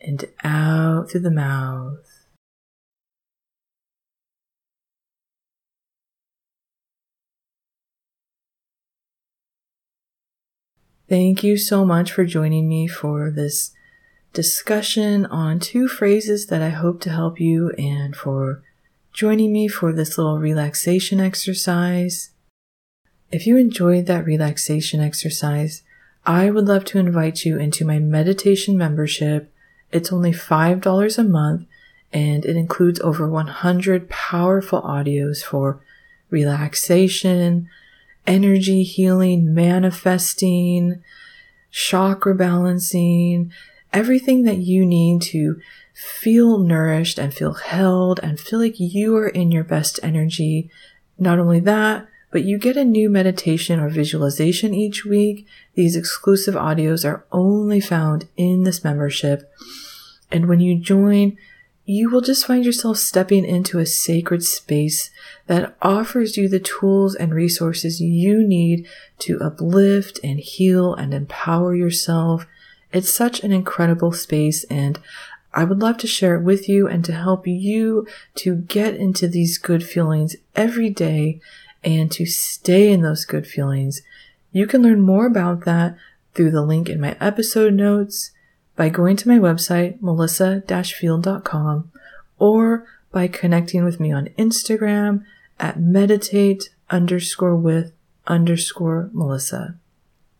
and 0.00 0.24
out 0.42 1.10
through 1.10 1.20
the 1.20 1.30
mouth. 1.30 1.98
Thank 11.06 11.44
you 11.44 11.58
so 11.58 11.84
much 11.84 12.12
for 12.12 12.24
joining 12.24 12.66
me 12.66 12.86
for 12.86 13.30
this 13.30 13.72
discussion 14.32 15.26
on 15.26 15.60
two 15.60 15.86
phrases 15.86 16.46
that 16.46 16.62
I 16.62 16.70
hope 16.70 17.02
to 17.02 17.10
help 17.10 17.38
you 17.38 17.72
and 17.76 18.16
for 18.16 18.62
joining 19.12 19.52
me 19.52 19.68
for 19.68 19.92
this 19.92 20.16
little 20.16 20.38
relaxation 20.38 21.20
exercise. 21.20 22.30
If 23.30 23.46
you 23.46 23.56
enjoyed 23.56 24.06
that 24.06 24.24
relaxation 24.24 25.00
exercise, 25.00 25.82
I 26.24 26.50
would 26.50 26.66
love 26.66 26.84
to 26.86 26.98
invite 26.98 27.44
you 27.44 27.58
into 27.58 27.84
my 27.84 27.98
meditation 27.98 28.78
membership. 28.78 29.52
It's 29.90 30.12
only 30.12 30.32
$5 30.32 31.18
a 31.18 31.24
month 31.24 31.66
and 32.12 32.44
it 32.44 32.56
includes 32.56 33.00
over 33.00 33.28
100 33.28 34.08
powerful 34.08 34.82
audios 34.82 35.42
for 35.42 35.80
relaxation, 36.30 37.68
energy 38.26 38.82
healing, 38.82 39.52
manifesting, 39.54 41.02
chakra 41.70 42.34
balancing, 42.34 43.52
everything 43.92 44.42
that 44.44 44.58
you 44.58 44.84
need 44.84 45.22
to 45.22 45.60
feel 45.94 46.58
nourished 46.58 47.18
and 47.18 47.34
feel 47.34 47.54
held 47.54 48.18
and 48.22 48.40
feel 48.40 48.58
like 48.58 48.78
you 48.78 49.16
are 49.16 49.28
in 49.28 49.52
your 49.52 49.64
best 49.64 50.00
energy. 50.02 50.70
Not 51.18 51.38
only 51.38 51.60
that, 51.60 52.08
but 52.30 52.44
you 52.44 52.58
get 52.58 52.78
a 52.78 52.84
new 52.84 53.10
meditation 53.10 53.78
or 53.78 53.90
visualization 53.90 54.72
each 54.72 55.04
week. 55.04 55.46
These 55.74 55.96
exclusive 55.96 56.54
audios 56.54 57.04
are 57.06 57.26
only 57.30 57.80
found 57.80 58.26
in 58.36 58.64
this 58.64 58.82
membership. 58.82 59.52
And 60.30 60.48
when 60.48 60.60
you 60.60 60.78
join, 60.78 61.36
you 61.84 62.08
will 62.08 62.22
just 62.22 62.46
find 62.46 62.64
yourself 62.64 62.96
stepping 62.96 63.44
into 63.44 63.78
a 63.78 63.86
sacred 63.86 64.42
space 64.42 65.10
that 65.46 65.76
offers 65.82 66.38
you 66.38 66.48
the 66.48 66.60
tools 66.60 67.14
and 67.14 67.34
resources 67.34 68.00
you 68.00 68.46
need 68.46 68.86
to 69.18 69.40
uplift 69.40 70.18
and 70.24 70.40
heal 70.40 70.94
and 70.94 71.12
empower 71.12 71.74
yourself. 71.74 72.46
It's 72.92 73.12
such 73.12 73.42
an 73.42 73.52
incredible 73.52 74.12
space 74.12 74.64
and 74.64 74.98
I 75.54 75.64
would 75.64 75.80
love 75.80 75.98
to 75.98 76.06
share 76.06 76.36
it 76.36 76.42
with 76.42 76.68
you 76.68 76.88
and 76.88 77.04
to 77.04 77.12
help 77.12 77.46
you 77.46 78.06
to 78.36 78.56
get 78.56 78.94
into 78.94 79.28
these 79.28 79.58
good 79.58 79.84
feelings 79.84 80.34
every 80.56 80.88
day 80.88 81.40
and 81.84 82.10
to 82.12 82.24
stay 82.24 82.90
in 82.90 83.02
those 83.02 83.24
good 83.24 83.46
feelings. 83.46 84.02
You 84.50 84.66
can 84.66 84.82
learn 84.82 85.00
more 85.00 85.26
about 85.26 85.64
that 85.64 85.96
through 86.34 86.52
the 86.52 86.62
link 86.62 86.88
in 86.88 87.00
my 87.00 87.16
episode 87.20 87.74
notes 87.74 88.30
by 88.76 88.88
going 88.88 89.16
to 89.16 89.28
my 89.28 89.38
website, 89.38 90.00
melissa-field.com, 90.00 91.92
or 92.38 92.86
by 93.10 93.28
connecting 93.28 93.84
with 93.84 94.00
me 94.00 94.10
on 94.10 94.30
Instagram 94.38 95.24
at 95.60 95.78
meditate 95.78 96.70
underscore 96.88 97.56
with 97.56 97.92
underscore 98.26 99.10
Melissa. 99.12 99.76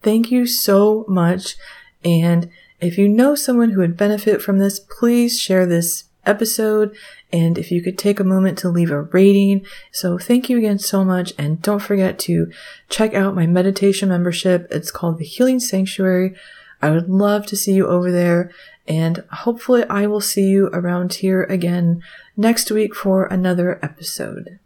Thank 0.03 0.31
you 0.31 0.47
so 0.47 1.05
much. 1.07 1.57
And 2.05 2.51
if 2.81 2.99
you 2.99 3.09
know 3.09 3.35
someone 3.35 3.71
who 3.71 3.81
would 3.81 3.97
benefit 3.97 4.43
from 4.43 4.59
this, 4.59 4.81
please 4.81 5.41
share 5.41 5.67
this 5.67 6.05
episode. 6.25 6.97
And 7.33 7.59
if 7.59 7.71
you 7.71 7.83
could 7.83 7.99
take 7.99 8.21
a 8.21 8.25
moment 8.25 8.59
to 8.59 8.69
leave 8.69 8.91
a 8.91 9.03
rating. 9.03 9.65
So 9.91 10.19
thank 10.19 10.49
you 10.49 10.59
again 10.59 10.79
so 10.79 11.05
much. 11.05 11.33
And 11.39 11.63
don't 11.63 11.81
forget 11.81 12.19
to 12.21 12.51
check 12.89 13.15
out 13.15 13.35
my 13.35 13.47
meditation 13.47 14.09
membership. 14.09 14.69
It's 14.71 14.91
called 14.91 15.19
the 15.19 15.25
Healing 15.25 15.61
Sanctuary. 15.61 16.35
I 16.81 16.91
would 16.91 17.09
love 17.09 17.47
to 17.47 17.57
see 17.57 17.73
you 17.73 17.87
over 17.87 18.11
there. 18.11 18.51
And 18.89 19.23
hopefully 19.31 19.85
I 19.89 20.07
will 20.07 20.21
see 20.21 20.49
you 20.49 20.67
around 20.73 21.15
here 21.15 21.45
again 21.45 22.03
next 22.37 22.71
week 22.71 22.95
for 22.95 23.27
another 23.27 23.79
episode. 23.83 24.59